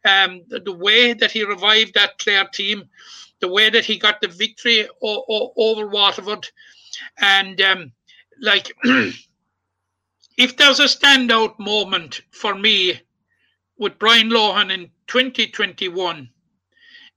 [0.06, 2.88] Um, the, the way that he revived that Clare team,
[3.40, 6.48] the way that he got the victory o- o- over Waterford,
[7.18, 7.92] and um,
[8.42, 8.72] like
[10.38, 13.02] if there's a standout moment for me
[13.80, 16.30] with Brian Lohan in 2021,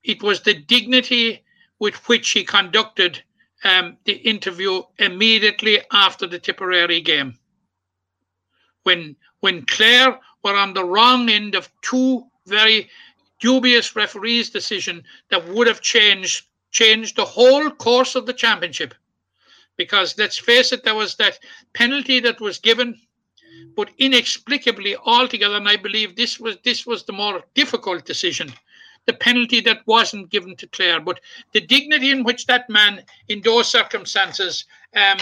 [0.05, 1.45] it was the dignity
[1.81, 3.23] with which he conducted
[3.65, 7.39] um, the interview immediately after the Tipperary game.
[8.83, 12.89] When when Clare were on the wrong end of two very
[13.41, 18.95] dubious referees' decision that would have changed changed the whole course of the championship.
[19.77, 21.39] Because let's face it, there was that
[21.73, 23.01] penalty that was given
[23.75, 28.53] but inexplicably altogether, and I believe this was this was the more difficult decision,
[29.07, 31.21] the penalty that wasn't given to Clare, but
[31.53, 35.19] the dignity in which that man, in those circumstances, um,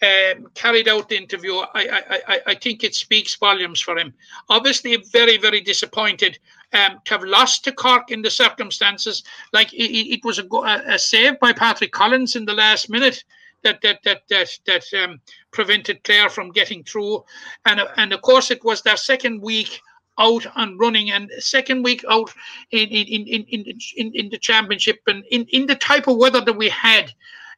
[0.00, 4.14] um, carried out the interview, I, I, I, I think it speaks volumes for him.
[4.48, 6.38] Obviously, very, very disappointed
[6.72, 9.24] um, to have lost to Cork in the circumstances.
[9.52, 10.46] Like it, it was a,
[10.86, 13.24] a, save by Patrick Collins in the last minute
[13.62, 17.24] that that that that that um, prevented Clare from getting through,
[17.64, 19.80] and and of course it was their second week
[20.18, 22.32] out and running and second week out
[22.70, 26.40] in in in in in, in the championship and in in the type of weather
[26.40, 27.12] that we had.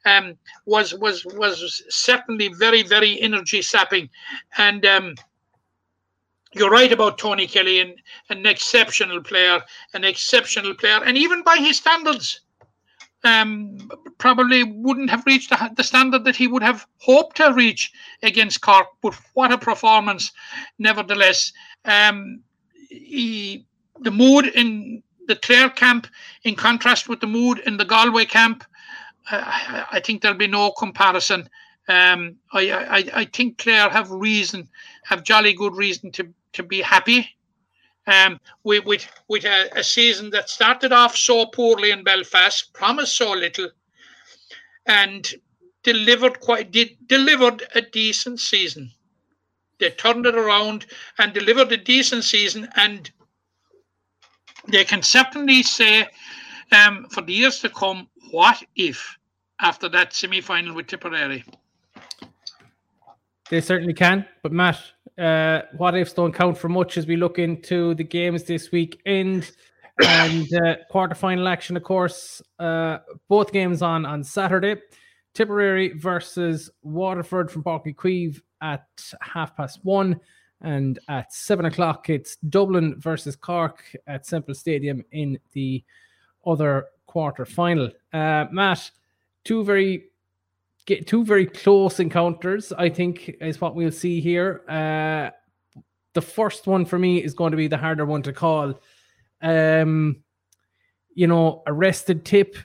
[0.07, 4.09] Um, was was was certainly very very energy sapping,
[4.57, 5.15] and um,
[6.53, 7.95] you're right about Tony Kelly, and
[8.31, 9.61] an exceptional player,
[9.93, 12.41] an exceptional player, and even by his standards,
[13.25, 17.93] um, probably wouldn't have reached the, the standard that he would have hoped to reach
[18.23, 18.87] against Cork.
[19.03, 20.33] But what a performance,
[20.79, 21.53] nevertheless.
[21.85, 22.41] Um,
[22.91, 23.67] he,
[24.01, 26.07] the mood in the Clare camp,
[26.45, 28.65] in contrast with the mood in the Galway camp,
[29.31, 31.49] uh, I, I think there'll be no comparison.
[31.89, 34.69] Um, I, I, I think Clare have reason,
[35.05, 37.29] have jolly good reason to, to be happy
[38.07, 43.17] um, with with, with a, a season that started off so poorly in Belfast, promised
[43.17, 43.71] so little,
[44.87, 45.35] and
[45.83, 48.91] delivered quite did delivered a decent season.
[49.81, 50.87] They turned it around
[51.19, 53.11] and delivered a decent season, and
[54.69, 56.07] they can certainly say
[56.73, 59.17] um, for the years to come, what if
[59.61, 61.45] after that semi-final with Tipperary?
[63.51, 64.27] They certainly can.
[64.43, 64.79] But Matt,
[65.19, 69.51] uh, what ifs don't count for much as we look into the games this weekend
[70.07, 72.41] and uh, quarterfinal action, of course.
[72.59, 74.77] Uh, both games on on Saturday.
[75.35, 78.87] Tipperary versus Waterford from Páirc Uí Chaoimh at
[79.21, 80.21] half past one.
[80.63, 85.83] And at seven o'clock, it's Dublin versus Cork at Semple Stadium in the
[86.45, 87.91] other quarter final.
[88.13, 88.91] Uh, Matt,
[89.45, 90.11] two very
[90.87, 92.73] get two very close encounters.
[92.73, 94.63] I think is what we'll see here.
[94.69, 95.31] Uh,
[96.13, 98.75] the first one for me is going to be the harder one to call.
[99.41, 100.23] Um,
[101.15, 102.57] you know, arrested tip,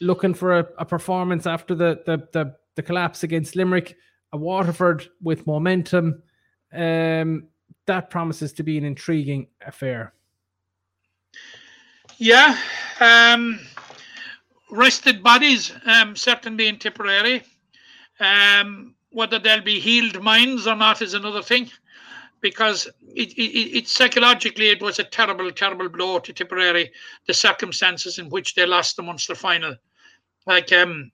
[0.00, 3.96] looking for a, a performance after the, the the the collapse against Limerick.
[4.34, 6.22] A Waterford with momentum.
[6.70, 7.48] Um,
[7.86, 10.12] that promises to be an intriguing affair.
[12.18, 12.58] Yeah,
[13.00, 13.58] um,
[14.70, 17.42] rested bodies um, certainly in Tipperary.
[18.20, 21.70] Um, whether they'll be healed minds or not is another thing,
[22.42, 26.92] because it, it, it psychologically it was a terrible, terrible blow to Tipperary.
[27.26, 29.74] The circumstances in which they lost the Munster final,
[30.48, 31.12] like um,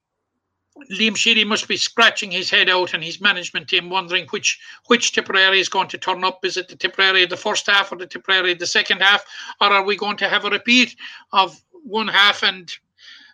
[0.91, 5.13] Liam Sheedy must be scratching his head out and his management team wondering which which
[5.13, 6.45] Tipperary is going to turn up.
[6.45, 9.25] Is it the Tipperary of the first half or the Tipperary of the second half,
[9.61, 10.97] or are we going to have a repeat
[11.33, 12.73] of one half and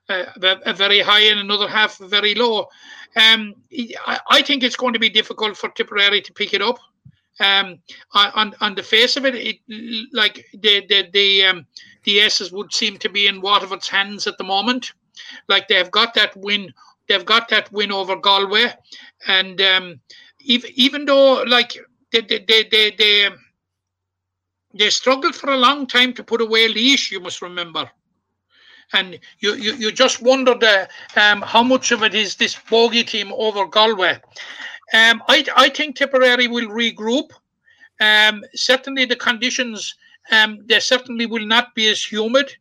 [0.08, 0.24] uh,
[0.66, 2.68] a very high and another half very low?
[3.16, 3.54] Um,
[4.06, 6.78] I, I think it's going to be difficult for Tipperary to pick it up.
[7.40, 7.78] Um,
[8.12, 9.56] on on the face of it, it
[10.12, 11.66] like the the the um,
[12.04, 14.92] the S's would seem to be in Waterford's hands at the moment.
[15.48, 16.72] Like they've got that win
[17.10, 18.72] They've got that win over Galway,
[19.26, 20.00] and um,
[20.42, 21.76] even even though like
[22.12, 23.28] they they they they, they,
[24.74, 27.90] they struggled for a long time to put away Laois, you must remember
[28.92, 30.54] and you you, you just wonder
[31.16, 34.20] um, how much of it is this bogey team over Galway.
[34.94, 37.30] Um, I I think Tipperary will regroup.
[38.00, 39.96] Um, certainly the conditions
[40.30, 42.54] um, they certainly will not be as humid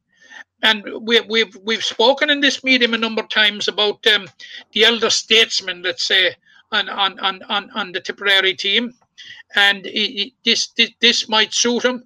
[0.61, 4.27] and we, we've we've spoken in this medium a number of times about um,
[4.73, 6.35] the elder statesmen, let's say,
[6.71, 8.93] on on on on, on the Tipperary team,
[9.55, 12.03] and it, this, this this might suit him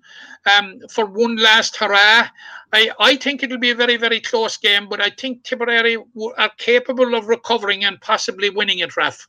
[0.57, 2.29] um, for one last hurrah.
[2.71, 5.97] I, I think it'll be a very very close game, but I think Tipperary
[6.37, 9.27] are capable of recovering and possibly winning it, Raf.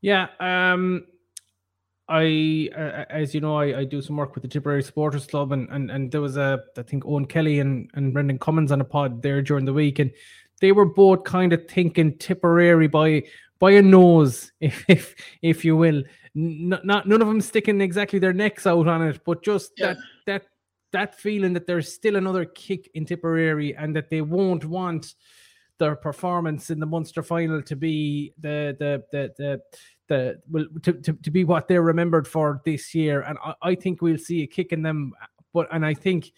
[0.00, 1.06] Yeah, um,
[2.08, 5.52] I, uh, as you know, I, I do some work with the Tipperary Supporters Club,
[5.52, 8.80] and, and and there was a I think Eoin Kelly and and Brendan Cummins on
[8.80, 10.12] a pod there during the week, and
[10.60, 13.24] they were both kind of thinking Tipperary by
[13.58, 16.02] by a nose, if if if you will.
[16.36, 19.94] N- not none of them sticking exactly their necks out on it, but just yeah.
[19.94, 19.96] that
[20.26, 20.42] that
[20.92, 25.14] that feeling that there's still another kick in Tipperary, and that they won't want
[25.78, 29.62] their performance in the Munster final to be the the the the
[30.08, 33.22] the will to, to, to be what they're remembered for this year.
[33.22, 35.12] And I, I think we'll see a kick in them.
[35.52, 36.32] But and I think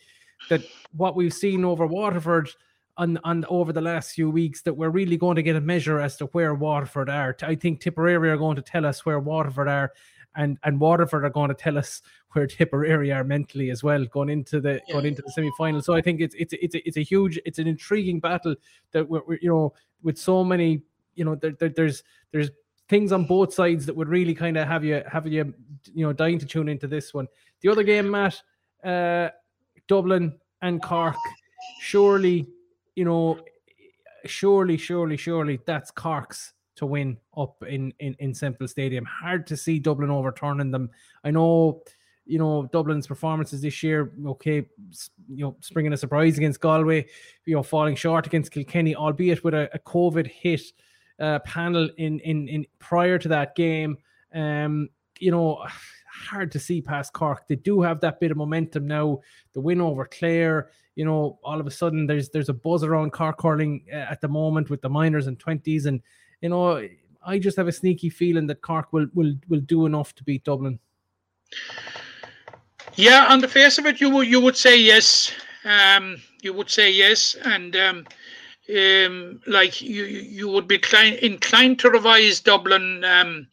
[0.48, 0.62] that
[0.96, 2.50] what we've seen over Waterford
[2.96, 6.00] on, on over the last few weeks that we're really going to get a measure
[6.00, 7.36] as to where Waterford are.
[7.42, 9.92] I think Tipperary are going to tell us where Waterford are,
[10.38, 12.00] and and Waterford are going to tell us
[12.32, 14.94] where Tipperary are mentally as well going into the yeah.
[14.94, 15.82] going into the semi final.
[15.82, 18.54] So I think it's it's it's a, it's a huge it's an intriguing battle
[18.92, 20.82] that we're, we're you know with so many
[21.14, 22.50] you know there, there, there's there's
[22.88, 25.52] things on both sides that would really kind of have you have you
[25.92, 27.26] you know dying to tune into this one.
[27.60, 28.40] The other game, Matt,
[28.84, 29.30] uh,
[29.88, 31.16] Dublin and Cork.
[31.80, 32.48] Surely,
[32.94, 33.40] you know,
[34.24, 39.04] surely, surely, surely that's Cork's to win up in in in Semple Stadium.
[39.04, 40.90] Hard to see Dublin overturning them.
[41.24, 41.82] I know.
[42.24, 44.12] You know Dublin's performances this year.
[44.26, 44.68] Okay,
[45.28, 47.06] you know, springing a surprise against Galway.
[47.46, 50.60] You know, falling short against Kilkenny, albeit with a, a COVID hit
[51.18, 53.96] uh, panel in in in prior to that game.
[54.34, 55.64] Um, you know,
[56.28, 57.48] hard to see past Cork.
[57.48, 59.20] They do have that bit of momentum now.
[59.54, 63.12] The win over Clare, you know, all of a sudden there's there's a buzz around
[63.12, 66.02] Cork hurling uh, at the moment with the minors and twenties, and
[66.40, 66.86] you know,
[67.24, 70.44] I just have a sneaky feeling that Cork will will will do enough to beat
[70.44, 70.78] Dublin.
[72.94, 75.32] Yeah, on the face of it, you would you would say yes.
[75.64, 78.06] Um, you would say yes, and um,
[78.74, 83.46] um, like you you would be inclined, inclined to revise Dublin um,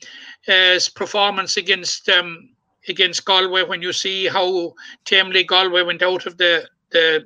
[0.47, 2.49] as performance against um,
[2.87, 4.73] against Galway when you see how
[5.05, 7.25] tamely Galway went out of the the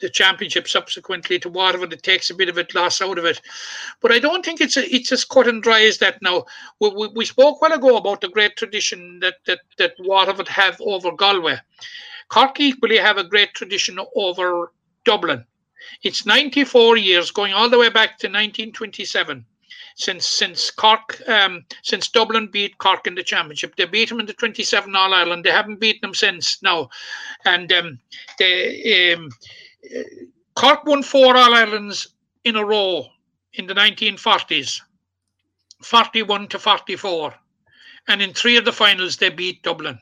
[0.00, 1.92] the championship subsequently to Waterford.
[1.92, 3.40] It takes a bit of a loss out of it,
[4.00, 6.20] but I don't think it's a, it's as cut and dry as that.
[6.22, 6.44] Now
[6.80, 10.80] we, we, we spoke well ago about the great tradition that that that Waterford have
[10.80, 11.58] over Galway.
[12.28, 14.72] Cork equally have a great tradition over
[15.04, 15.44] Dublin.
[16.02, 19.44] It's 94 years, going all the way back to 1927,
[19.94, 23.76] since since Cork, um, since Dublin beat Cork in the championship.
[23.76, 25.44] They beat them in the 27 All Ireland.
[25.44, 26.90] They haven't beaten them since now,
[27.44, 28.00] and um,
[28.38, 29.30] they um,
[30.54, 32.08] Cork won four All Irelands
[32.44, 33.06] in a row
[33.54, 34.80] in the 1940s,
[35.82, 37.34] 41 to 44.
[38.08, 39.98] and in three of the finals they beat Dublin.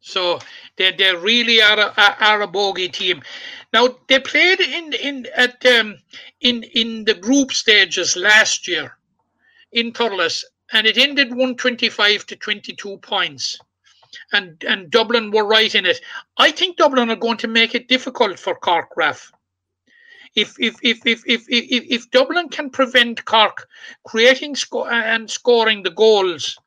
[0.00, 0.40] So
[0.76, 3.22] they they really are a, are a bogey team.
[3.72, 5.98] Now they played in in at um,
[6.40, 8.98] in in the group stages last year
[9.72, 13.58] in Thurles, and it ended 125 to 22 points.
[14.32, 16.00] And and Dublin were right in it.
[16.36, 19.32] I think Dublin are going to make it difficult for Cork Raf.
[20.34, 23.68] If if if if if if, if Dublin can prevent Cork
[24.04, 26.58] creating sco- and scoring the goals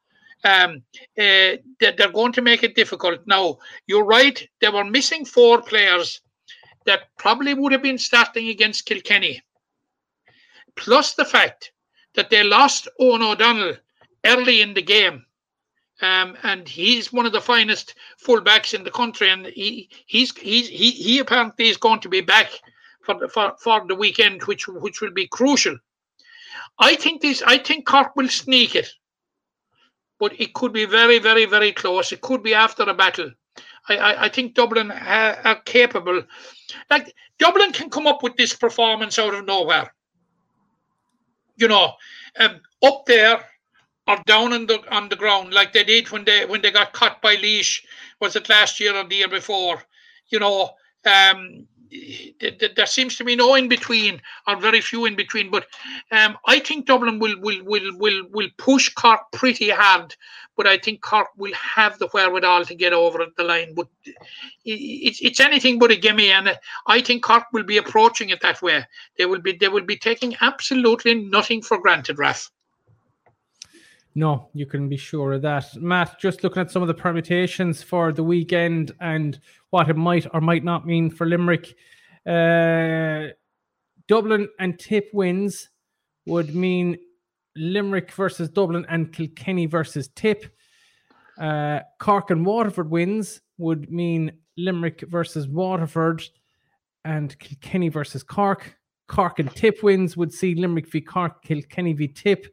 [0.43, 0.83] um,
[1.17, 3.19] uh, they're going to make it difficult.
[3.25, 6.21] Now, you're right, they were missing four players
[6.85, 9.41] that probably would have been starting against Kilkenny.
[10.75, 11.71] Plus the fact
[12.15, 13.75] that they lost Eoghan O'Donnell
[14.25, 15.25] early in the game.
[16.01, 20.67] Um, and he's one of the finest fullbacks in the country, and he he's he's
[20.67, 22.49] he, he apparently is going to be back
[23.03, 25.77] for the for, for the weekend, which which will be crucial.
[26.79, 28.89] I think this I think Cork will sneak it
[30.21, 32.11] but it could be very, very, very close.
[32.11, 33.31] It could be after a battle.
[33.89, 36.21] I, I, I think Dublin are, are capable.
[36.91, 39.91] Like Dublin can come up with this performance out of nowhere.
[41.57, 41.93] You know,
[42.39, 43.43] um, up there
[44.11, 46.93] or down on the on the ground like they did when they when they got
[46.93, 47.81] caught by Laois
[48.19, 49.81] Was it last year or the year before?
[50.27, 50.71] You know,
[51.05, 55.49] um, there seems to be no in between or very few in between.
[55.49, 55.65] But
[56.11, 60.15] um, I think Dublin will will will will will push Cork pretty hard.
[60.55, 63.73] But I think Cork will have the wherewithal to get over the line.
[63.75, 63.87] But
[64.63, 66.57] it's it's anything but a gimme, and
[66.87, 68.85] I think Cork will be approaching it that way.
[69.17, 72.51] They will be they will be taking absolutely nothing for granted, Raf.
[74.13, 75.73] No, you can be sure of that.
[75.77, 79.39] Matt, just looking at some of the permutations for the weekend and
[79.69, 81.75] what it might or might not mean for Limerick.
[82.25, 83.27] Uh,
[84.07, 85.69] Dublin and Tip wins
[86.25, 86.97] would mean
[87.55, 90.45] Limerick versus Dublin and Kilkenny versus Tip.
[91.39, 96.21] Uh, Cork and Waterford wins would mean Limerick versus Waterford
[97.05, 98.75] and Kilkenny versus Cork.
[99.07, 102.47] Cork and Tip wins would see Limerick v Cork, Kilkenny v Tip.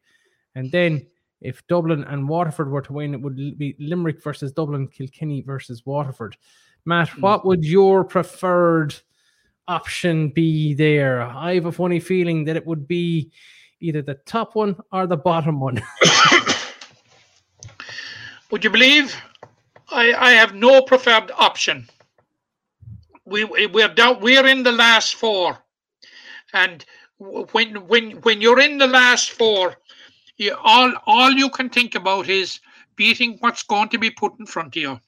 [0.55, 1.07] And then
[1.41, 5.87] if Dublin and Waterford were to win, it would be Limerick versus Dublin, Kilkenny versus
[5.87, 6.37] Waterford.
[6.85, 7.21] Matt, mm.
[7.21, 8.95] what would your preferred
[9.69, 11.23] option be there?
[11.23, 13.31] I have a funny feeling that it would be
[13.81, 15.81] either the top one or the bottom one.
[18.51, 19.15] would you believe
[19.91, 21.89] I, I have no preferred option?
[23.25, 25.59] We we're down, we're in the last four,
[26.55, 26.83] and
[27.19, 29.77] when when when you're in the last four,
[30.39, 32.61] you, all all you can think about is
[32.97, 35.01] beating what's going to be put in front of you.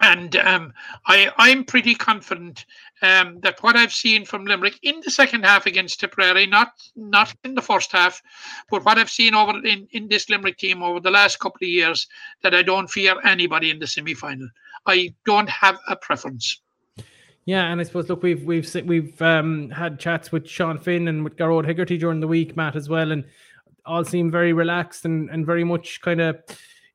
[0.00, 0.72] And um,
[1.06, 2.66] I, I'm pretty confident
[3.00, 7.32] um, that what I've seen from Limerick in the second half against Tipperary, not not
[7.44, 8.20] in the first half,
[8.70, 11.68] but what I've seen over in, in this Limerick team over the last couple of
[11.68, 12.08] years,
[12.42, 14.48] that I don't fear anybody in the semi final.
[14.86, 16.60] I don't have a preference.
[17.46, 21.22] Yeah, and I suppose look, we've we've we've um, had chats with Sean Finn and
[21.22, 23.24] with Gearóid Hegarty during the week, Matt as well, and
[23.86, 26.42] all seem very relaxed and, and very much kind of,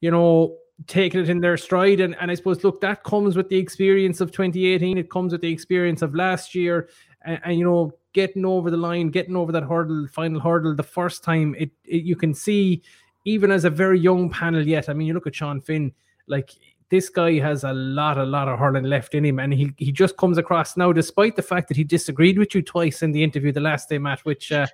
[0.01, 1.99] you know, taking it in their stride.
[1.99, 4.97] And, and I suppose, look, that comes with the experience of 2018.
[4.97, 6.89] It comes with the experience of last year.
[7.23, 10.83] And, and you know, getting over the line, getting over that hurdle, final hurdle the
[10.83, 12.81] first time, it, it you can see,
[13.25, 14.89] even as a very young panel yet.
[14.89, 15.91] I mean, you look at Sean Finn,
[16.27, 16.51] like
[16.89, 19.91] this guy has a lot, a lot of hurling left in him, and he he
[19.91, 23.23] just comes across now, despite the fact that he disagreed with you twice in the
[23.23, 24.67] interview the last day, Matt, which uh,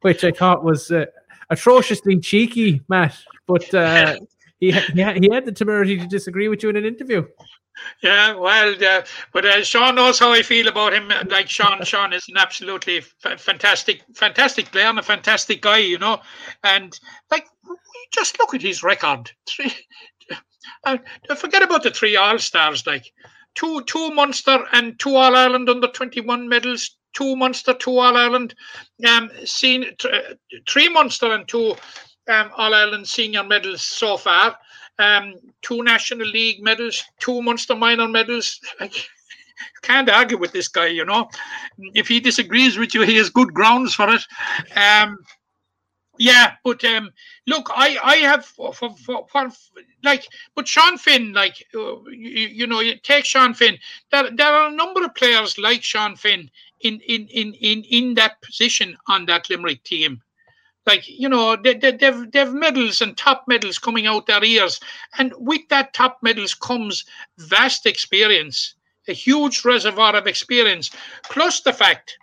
[0.00, 1.06] which I thought was uh,
[1.50, 4.16] atrociously cheeky, Matt, but uh,
[4.60, 7.26] he, he, had, he had the temerity to disagree with you in an interview.
[8.02, 11.10] Yeah, well, uh, but uh, Sean knows how I feel about him.
[11.28, 15.98] Like Sean, Sean is an absolutely f- fantastic, fantastic player and a fantastic guy, you
[15.98, 16.20] know.
[16.62, 16.98] And
[17.30, 17.46] like,
[18.12, 19.30] just look at his record.
[19.48, 19.72] Three,
[20.84, 20.98] uh,
[21.36, 23.12] forget about the three All Stars, like
[23.54, 28.16] two, two Munster and two All Ireland under twenty one medals, two Munster, two All
[28.16, 28.54] Ireland,
[29.06, 29.86] um, seen
[30.68, 31.74] three Munster and two
[32.28, 34.56] um, All Ireland senior medals so far,
[34.98, 38.60] um, two National League medals, two Munster minor medals.
[39.82, 41.28] can't argue with this guy, you know.
[41.94, 44.22] If he disagrees with you, he has good grounds for it.
[44.76, 45.18] Um,
[46.18, 47.10] yeah, but um,
[47.46, 49.48] look, I I have for, for, for, for
[50.02, 53.78] like, but Sean Finn, like uh, you, you know, you take Sean Finn.
[54.12, 56.50] There there are a number of players like Sean Finn
[56.80, 60.22] in in in in in that position on that Limerick team.
[60.86, 64.80] Like you know, they, they, they've they've medals and top medals coming out their ears,
[65.18, 67.04] and with that top medals comes
[67.38, 68.74] vast experience,
[69.08, 70.90] a huge reservoir of experience,
[71.24, 72.18] plus the fact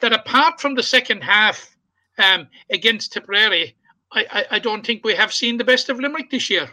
[0.00, 1.74] that apart from the second half
[2.18, 3.74] um, against Tipperary,
[4.12, 6.68] I, I, I don't think we have seen the best of Limerick this year.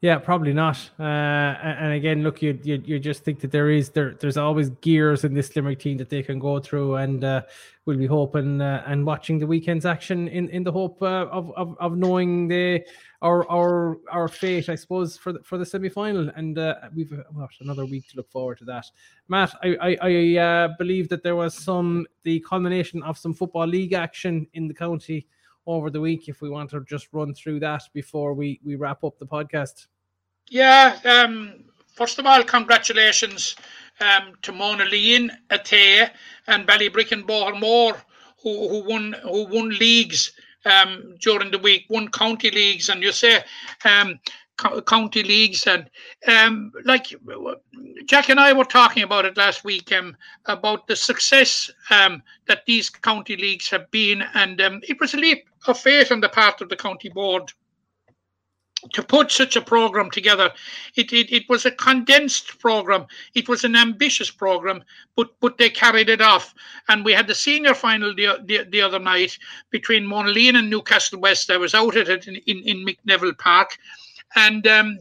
[0.00, 0.78] Yeah, probably not.
[0.96, 4.70] Uh, and again, look, you, you you just think that there is there there's always
[4.80, 7.42] gears in this Limerick team that they can go through, and uh,
[7.84, 11.50] we'll be hoping uh, and watching the weekend's action in in the hope uh, of,
[11.56, 12.86] of of knowing the
[13.22, 17.12] our our our fate, I suppose, for the for the semi final, and uh, we've
[17.12, 18.86] uh, what another week to look forward to that.
[19.26, 23.94] Matt, I I, I believe that there was some the culmination of some football league
[23.94, 25.26] action in the county
[25.68, 29.04] over the week if we want to just run through that before we we wrap
[29.04, 29.86] up the podcast.
[30.50, 30.98] Yeah.
[31.04, 31.64] Um,
[31.94, 33.54] first of all, congratulations
[34.00, 36.10] um, to Mona Lean, Athea,
[36.46, 37.22] and Ballybricken
[38.42, 40.32] who who won who won leagues
[40.64, 43.44] um, during the week, won county leagues, and you say
[43.84, 44.18] um,
[44.58, 45.88] co- county leagues, and
[46.26, 47.06] um, like
[48.04, 52.66] Jack and I were talking about it last week um, about the success um, that
[52.66, 56.28] these county leagues have been, and um, it was a leap of faith on the
[56.28, 57.52] part of the county board
[58.92, 60.50] to put such a program together.
[60.94, 63.06] It, it it was a condensed program.
[63.34, 64.82] It was an ambitious program,
[65.16, 66.54] but but they carried it off.
[66.88, 69.38] And we had the senior final the the, the other night
[69.70, 71.50] between Monaleen and Newcastle West.
[71.50, 73.78] I was out at it in in, in Mick Neville Park,
[74.34, 74.66] and.
[74.66, 74.98] Um,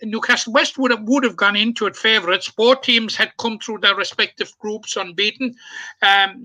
[0.00, 2.48] Newcastle West would have would have gone into it favourites.
[2.48, 5.56] Both teams had come through their respective groups unbeaten.
[6.02, 6.40] Um,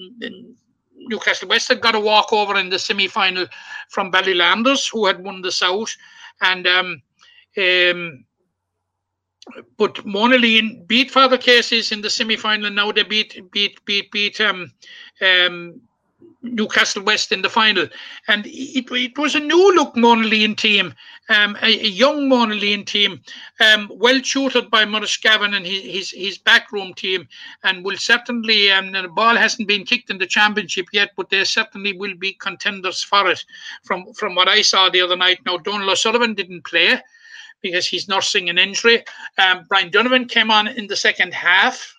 [0.96, 3.46] Newcastle West had got a walkover in the semi final
[3.90, 5.96] from Ballylanders, who had won the South
[6.42, 7.02] and um,
[7.58, 8.26] um,
[9.78, 12.72] but Monaleen beat Father Casey's in the semi-final.
[12.72, 14.72] Now they beat beat beat beat um,
[15.22, 15.82] um,
[16.42, 17.88] Newcastle West in the final,
[18.28, 20.94] and it, it was a new look Monaleen team,
[21.30, 23.22] um, a, a young Monaleen team,
[23.62, 27.28] um, well tutored by Maurice Gavin and his, his his backroom team,
[27.64, 28.72] and will certainly.
[28.72, 32.34] Um, the ball hasn't been kicked in the championship yet, but they certainly will be
[32.34, 33.44] contenders for it.
[33.84, 37.00] From from what I saw the other night, now Donald O'Sullivan didn't play
[37.62, 39.04] because he's nursing an injury.
[39.38, 41.96] Um, Brian Donovan came on in the second half,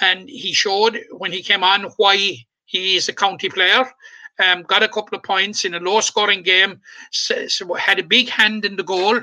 [0.00, 2.36] and he showed when he came on why
[2.68, 3.90] he is a county player.
[4.38, 8.04] Um, got a couple of points in a low scoring game, so, so had a
[8.04, 9.18] big hand in the goal.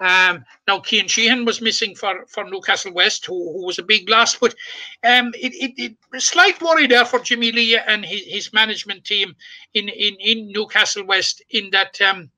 [0.00, 4.08] Um, now, Kean Sheehan was missing for, for Newcastle West, who, who was a big
[4.08, 4.54] loss, but
[5.04, 9.36] um, it, it, it slight worry there for Jimmy Lee and his, his management team
[9.74, 12.30] in, in, in Newcastle West in that um,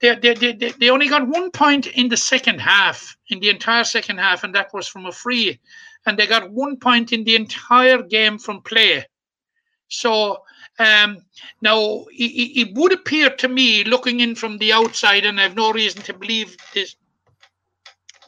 [0.00, 3.84] they, they, they, they only got one point in the second half, in the entire
[3.84, 5.60] second half, and that was from a free.
[6.04, 9.06] And they got one point in the entire game from play.
[9.88, 10.42] So
[10.78, 11.18] um,
[11.60, 15.56] now it, it, would appear to me, looking in from the outside, and I have
[15.56, 16.96] no reason to believe this,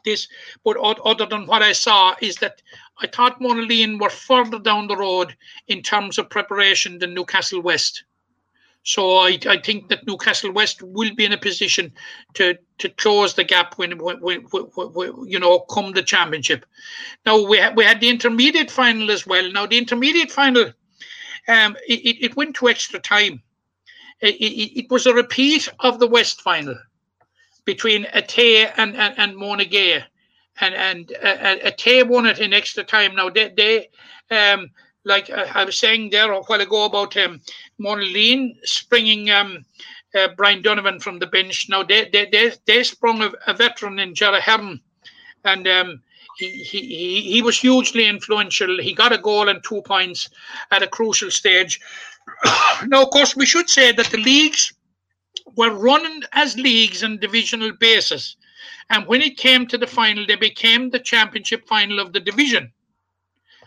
[0.05, 0.29] this,
[0.65, 2.63] but other than what I saw, is that
[3.01, 5.37] I thought Monaleen were further down the road
[5.67, 8.05] in terms of preparation than Newcastle West.
[8.85, 11.93] So I, I think that Newcastle West will be in a position
[12.35, 16.65] to to close the gap when, when, when, when you know come the championship.
[17.27, 19.51] Now we had, we had the intermediate final as well.
[19.53, 20.73] Now the intermediate final
[21.49, 23.43] um, it, it went to extra time.
[24.21, 26.77] It, it, was a repeat of the West final
[27.65, 30.05] between Athea and, and, and Monagea.
[30.61, 33.15] And, and uh, Athea won it in extra time.
[33.15, 33.89] Now, they, they
[34.37, 34.71] um,
[35.05, 37.41] like uh, I was saying there a while ago about um,
[37.81, 39.65] Monaleen springing um,
[40.15, 41.69] uh, Brian Donovan from the bench.
[41.69, 44.81] Now, they, they, they, they sprung a, a veteran in Jarrah Hearn.
[45.45, 46.03] And um,
[46.39, 48.81] he, he, he was hugely influential.
[48.81, 50.31] He got a goal and two points
[50.71, 51.81] at a crucial stage.
[52.87, 54.73] now, of course, we should say that the leagues
[55.57, 58.37] were running as leagues on divisional basis.
[58.91, 62.73] And when it came to the final, they became the championship final of the division.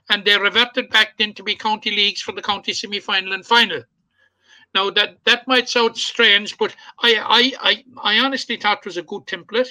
[0.09, 3.45] And they reverted back then to be county leagues for the county semi final and
[3.45, 3.83] final.
[4.73, 7.15] Now that that might sound strange, but I
[7.61, 7.83] I I,
[8.15, 9.69] I honestly thought it was a good template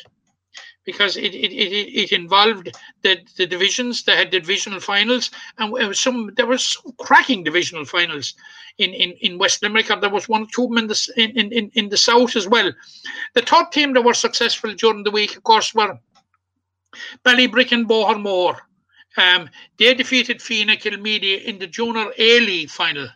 [0.91, 1.72] because it it, it,
[2.03, 4.03] it involved the, the divisions.
[4.03, 8.34] They had divisional finals, and some there was some cracking divisional finals
[8.78, 9.88] in, in, in West Limerick.
[9.88, 12.72] There was one two in the in, in, in the south as well.
[13.34, 15.99] The third team that were successful during the week, of course, were
[17.24, 17.86] Ballybricken.
[19.16, 23.09] Um, they defeated Feenagh Kilmeedy in the Junior A League final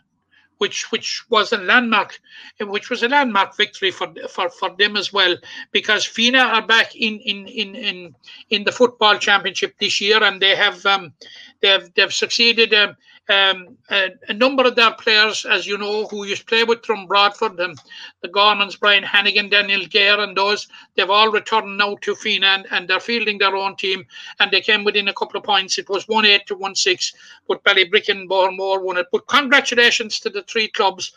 [0.59, 2.19] which which was a landmark,
[2.61, 5.37] which was a landmark victory for for, for them as well,
[5.73, 8.15] because Feenagh are back in in in in
[8.51, 11.13] in the football championship this year, and they have um,
[11.61, 12.73] they've they've succeeded.
[12.75, 12.97] Um,
[13.29, 16.85] um, a, a, number of their players, as you know, who used to play with
[16.85, 17.79] from Bradford, and
[18.21, 22.87] the Gormans, Brian Hannigan, Daniel Gare, and those, they've all returned now to Feenagh and,
[22.87, 24.05] they're fielding their own team.
[24.41, 25.79] And they came within a couple of points.
[25.79, 27.13] It was 1 8 to 1 6,
[27.49, 29.07] but Ballybricken Bohermore won it.
[29.11, 31.13] But congratulations to the three clubs.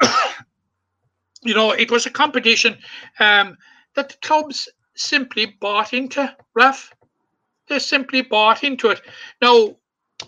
[1.42, 2.78] you know, it was a competition
[3.18, 3.58] um,
[3.96, 6.90] that the clubs simply bought into, Raf.
[7.68, 9.02] They simply bought into it.
[9.42, 9.76] Now,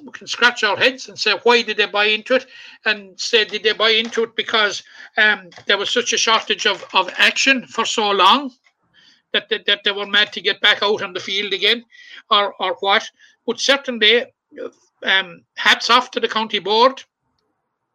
[0.03, 2.47] we can scratch our heads and say, why did they buy into it?
[2.84, 4.82] And say, did they buy into it because
[5.16, 8.53] um, there was such a shortage of, of action for so long
[9.32, 11.84] that, that, that they were mad to get back out on the field again,
[12.30, 13.09] or, or what?
[13.47, 14.24] But certainly,
[15.03, 17.03] um, hats off to the county board.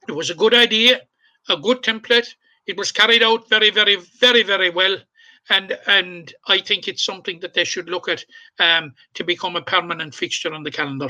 [0.08, 1.02] It was a good idea,
[1.50, 2.28] a good template.
[2.66, 4.98] It was carried out very, very, very, very well.
[5.50, 8.26] And and I think it's something that they should look at
[8.60, 11.10] um, to become a permanent fixture on the calendar.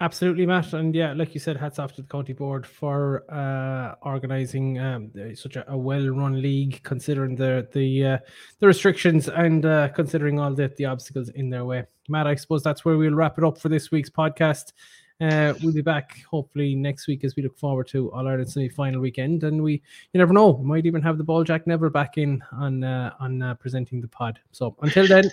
[0.00, 3.94] Absolutely, Matt, and yeah, like you said, hats off to the county board for uh,
[4.02, 8.18] organising um, such a, a, well-run league, considering the the uh,
[8.58, 11.84] the restrictions and uh, considering all the the obstacles in their way.
[12.08, 14.72] Matt, I suppose that's where we'll wrap it up for this week's podcast.
[15.20, 18.68] Uh, we'll be back hopefully next week as we look forward to All Ireland semi
[18.68, 21.90] final weekend, and we you never know, we might even have the ball Jack Neville
[21.90, 24.40] back in on uh, on uh, presenting the pod.
[24.50, 25.30] So until then,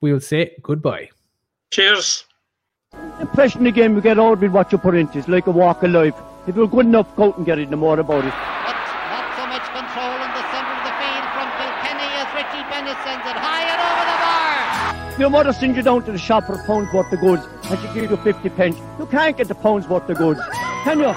[0.00, 1.10] we will say goodbye.
[1.70, 2.24] Cheers.
[2.92, 5.82] The impression again we get out with what you put into it's like a walk
[5.82, 6.14] of life.
[6.46, 8.30] If you're good enough, go out and get it, no more about it.
[8.30, 8.78] But
[9.10, 12.96] not so much control in the centre of the field from Kilkenny as Richie Bennett
[13.02, 15.20] sends it high and over the bar.
[15.20, 17.80] Your mother sends you down to the shop for a pound's worth of goods and
[17.80, 18.78] she gives you 50 pence.
[19.00, 20.40] You can't get the pound's worth of goods,
[20.84, 21.12] can you?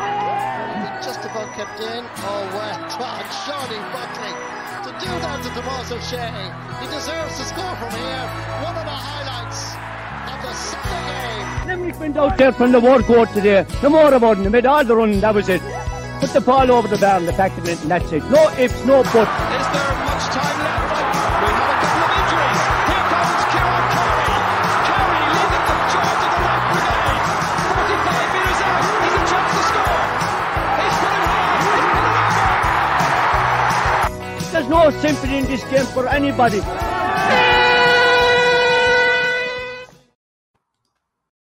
[1.06, 2.04] Just about kept in.
[2.26, 4.34] Oh, well done, Shawnee Buckley.
[4.84, 6.34] To do that to Tomas O'Shea,
[6.82, 8.41] he deserves to score from here.
[11.72, 13.66] Limerick went out there from the word court today.
[13.82, 14.44] No more about it.
[14.44, 15.62] They made all the run, that was it.
[16.20, 18.26] Put the ball over the bar and the back of it, and that's it.
[18.26, 19.16] No ifs, no buts.
[19.16, 21.00] Is there much time left?
[21.00, 22.60] We have a couple of injuries.
[22.92, 24.36] Here comes Kieran Carey.
[24.84, 27.40] Carey leading the charge of the right brigade.
[27.72, 28.84] 45 metres out.
[29.00, 30.12] He's a chance to score.
[30.76, 31.56] He's put it high.
[31.56, 32.12] He's put it
[34.44, 34.52] over.
[34.52, 36.60] There's no sympathy in this game for anybody.